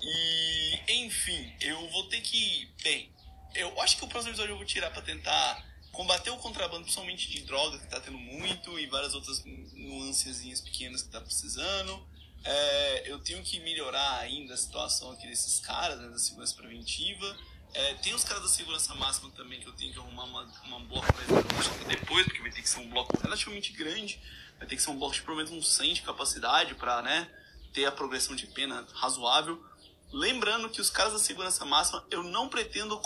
E, 0.02 0.80
enfim, 1.04 1.52
eu 1.60 1.88
vou 1.90 2.04
ter 2.08 2.20
que. 2.20 2.68
Bem, 2.82 3.10
eu 3.54 3.80
acho 3.80 3.96
que 3.96 4.04
o 4.04 4.08
próximo 4.08 4.32
episódio 4.32 4.52
eu 4.52 4.56
vou 4.56 4.66
tirar 4.66 4.90
pra 4.90 5.00
tentar 5.00 5.64
combater 5.90 6.30
o 6.30 6.36
contrabando, 6.36 6.82
principalmente 6.82 7.30
de 7.30 7.40
drogas, 7.40 7.80
que 7.80 7.88
tá 7.88 7.98
tendo 7.98 8.18
muito, 8.18 8.78
e 8.78 8.86
várias 8.86 9.14
outras 9.14 9.42
nuancezinhas 9.72 10.60
pequenas 10.60 11.02
que 11.02 11.08
tá 11.08 11.20
precisando. 11.20 12.06
É, 12.44 13.10
eu 13.10 13.18
tenho 13.20 13.42
que 13.42 13.58
melhorar 13.60 14.18
ainda 14.18 14.52
a 14.52 14.56
situação 14.56 15.10
aqui 15.12 15.26
desses 15.26 15.58
caras, 15.58 15.98
né, 15.98 16.08
da 16.10 16.18
segurança 16.18 16.54
preventiva. 16.54 17.36
É, 17.74 17.94
tem 17.94 18.14
os 18.14 18.24
caras 18.24 18.42
da 18.42 18.48
segurança 18.48 18.94
máxima 18.94 19.30
também 19.30 19.60
que 19.60 19.68
eu 19.68 19.72
tenho 19.72 19.92
que 19.92 19.98
arrumar 19.98 20.24
uma, 20.24 20.42
uma 20.64 21.02
pra 21.02 21.86
depois, 21.88 22.26
porque 22.26 22.40
vai 22.40 22.50
ter 22.50 22.62
que 22.62 22.68
ser 22.68 22.80
um 22.80 22.88
bloco 22.88 23.18
relativamente 23.20 23.72
grande. 23.72 24.20
Vai 24.58 24.66
ter 24.66 24.76
que 24.76 24.82
ser 24.82 24.90
um 24.90 24.98
bloco 24.98 25.14
de 25.14 25.22
pelo 25.22 25.36
menos 25.36 25.50
uns 25.50 25.68
100 25.74 25.94
de 25.94 26.02
capacidade 26.02 26.74
para 26.74 27.02
né, 27.02 27.30
ter 27.72 27.84
a 27.84 27.92
progressão 27.92 28.34
de 28.34 28.46
pena 28.46 28.86
razoável. 28.94 29.62
Lembrando 30.12 30.70
que 30.70 30.80
os 30.80 30.88
caras 30.88 31.12
da 31.12 31.18
segurança 31.18 31.64
máxima, 31.64 32.02
eu 32.10 32.22
não 32.22 32.48
pretendo 32.48 33.00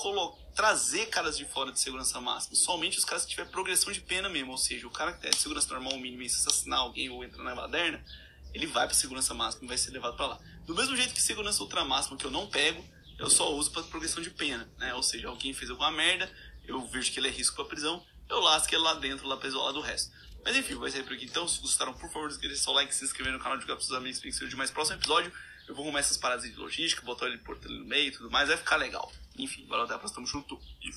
trazer 0.55 1.07
caras 1.07 1.37
de 1.37 1.45
fora 1.45 1.73
de 1.73 1.81
segurança 1.81 2.21
máxima. 2.21 2.55
Somente 2.55 2.99
os 2.99 3.05
caras 3.05 3.25
que 3.25 3.31
tiver 3.31 3.47
progressão 3.51 3.93
de 3.93 4.01
pena 4.01 4.29
mesmo. 4.29 4.53
Ou 4.53 4.59
seja, 4.59 4.87
o 4.87 4.91
cara 4.91 5.13
que 5.13 5.21
tem 5.21 5.33
segurança 5.33 5.69
normal 5.73 5.99
mínima 5.99 6.25
e 6.25 6.29
se 6.29 6.37
assassinar 6.37 6.81
alguém 6.81 7.09
ou 7.09 7.25
entrar 7.25 7.43
na 7.43 7.55
baderna, 7.55 8.05
ele 8.53 8.67
vai 8.67 8.87
pra 8.87 8.95
segurança 8.95 9.33
máxima 9.35 9.65
e 9.65 9.69
vai 9.69 9.79
ser 9.79 9.91
levado 9.91 10.17
para 10.17 10.27
lá. 10.27 10.41
Do 10.67 10.75
mesmo 10.75 10.97
jeito 10.97 11.15
que 11.15 11.23
segurança 11.23 11.63
ultra 11.63 11.85
máxima 11.85 12.17
que 12.17 12.25
eu 12.25 12.31
não 12.31 12.47
pego, 12.47 12.85
eu 13.21 13.29
só 13.29 13.55
uso 13.55 13.71
para 13.71 13.83
progressão 13.83 14.23
de 14.23 14.31
pena, 14.31 14.67
né? 14.79 14.95
Ou 14.95 15.03
seja, 15.03 15.29
alguém 15.29 15.53
fez 15.53 15.71
alguma 15.71 15.91
merda, 15.91 16.31
eu 16.65 16.81
vejo 16.87 17.13
que 17.13 17.21
ele 17.21 17.29
é 17.29 17.31
risco 17.31 17.55
pra 17.55 17.67
prisão, 17.67 18.05
eu 18.29 18.41
lasco 18.41 18.75
ele 18.75 18.83
lá 18.83 18.95
dentro, 18.95 19.29
lá 19.29 19.37
pra 19.37 19.47
isolar 19.47 19.75
do 19.75 19.81
resto. 19.81 20.11
Mas 20.43 20.57
enfim, 20.57 20.75
vai 20.77 20.91
sair 20.91 21.03
por 21.03 21.13
aqui. 21.13 21.27
Então, 21.27 21.47
se 21.47 21.61
gostaram, 21.61 21.93
por 21.93 22.11
favor, 22.11 22.35
deixem 22.35 22.73
o 22.73 22.75
like, 22.75 22.95
se 22.95 23.05
inscrever 23.05 23.33
no 23.33 23.39
canal, 23.39 23.59
divulgar 23.59 23.77
pros 23.77 23.87
seus 23.87 23.99
amigos, 23.99 24.21
para 24.21 24.31
que 24.31 24.37
seja 24.37 24.57
mais 24.57 24.71
próximo 24.71 24.97
episódio. 24.97 25.31
Eu 25.69 25.75
vou 25.75 25.85
arrumar 25.85 26.01
essas 26.01 26.17
paradas 26.17 26.45
de 26.45 26.57
logística, 26.57 27.03
botar 27.03 27.27
ele 27.27 27.39
por 27.39 27.61
no 27.69 27.85
meio 27.85 28.09
e 28.09 28.11
tudo 28.11 28.31
mais, 28.31 28.49
vai 28.49 28.57
ficar 28.57 28.77
legal. 28.77 29.13
Enfim, 29.37 29.67
valeu, 29.67 29.85
até 29.85 29.95
a 29.95 29.99
próxima, 29.99 30.17
tamo 30.17 30.27
junto 30.27 30.59
e 30.83 30.91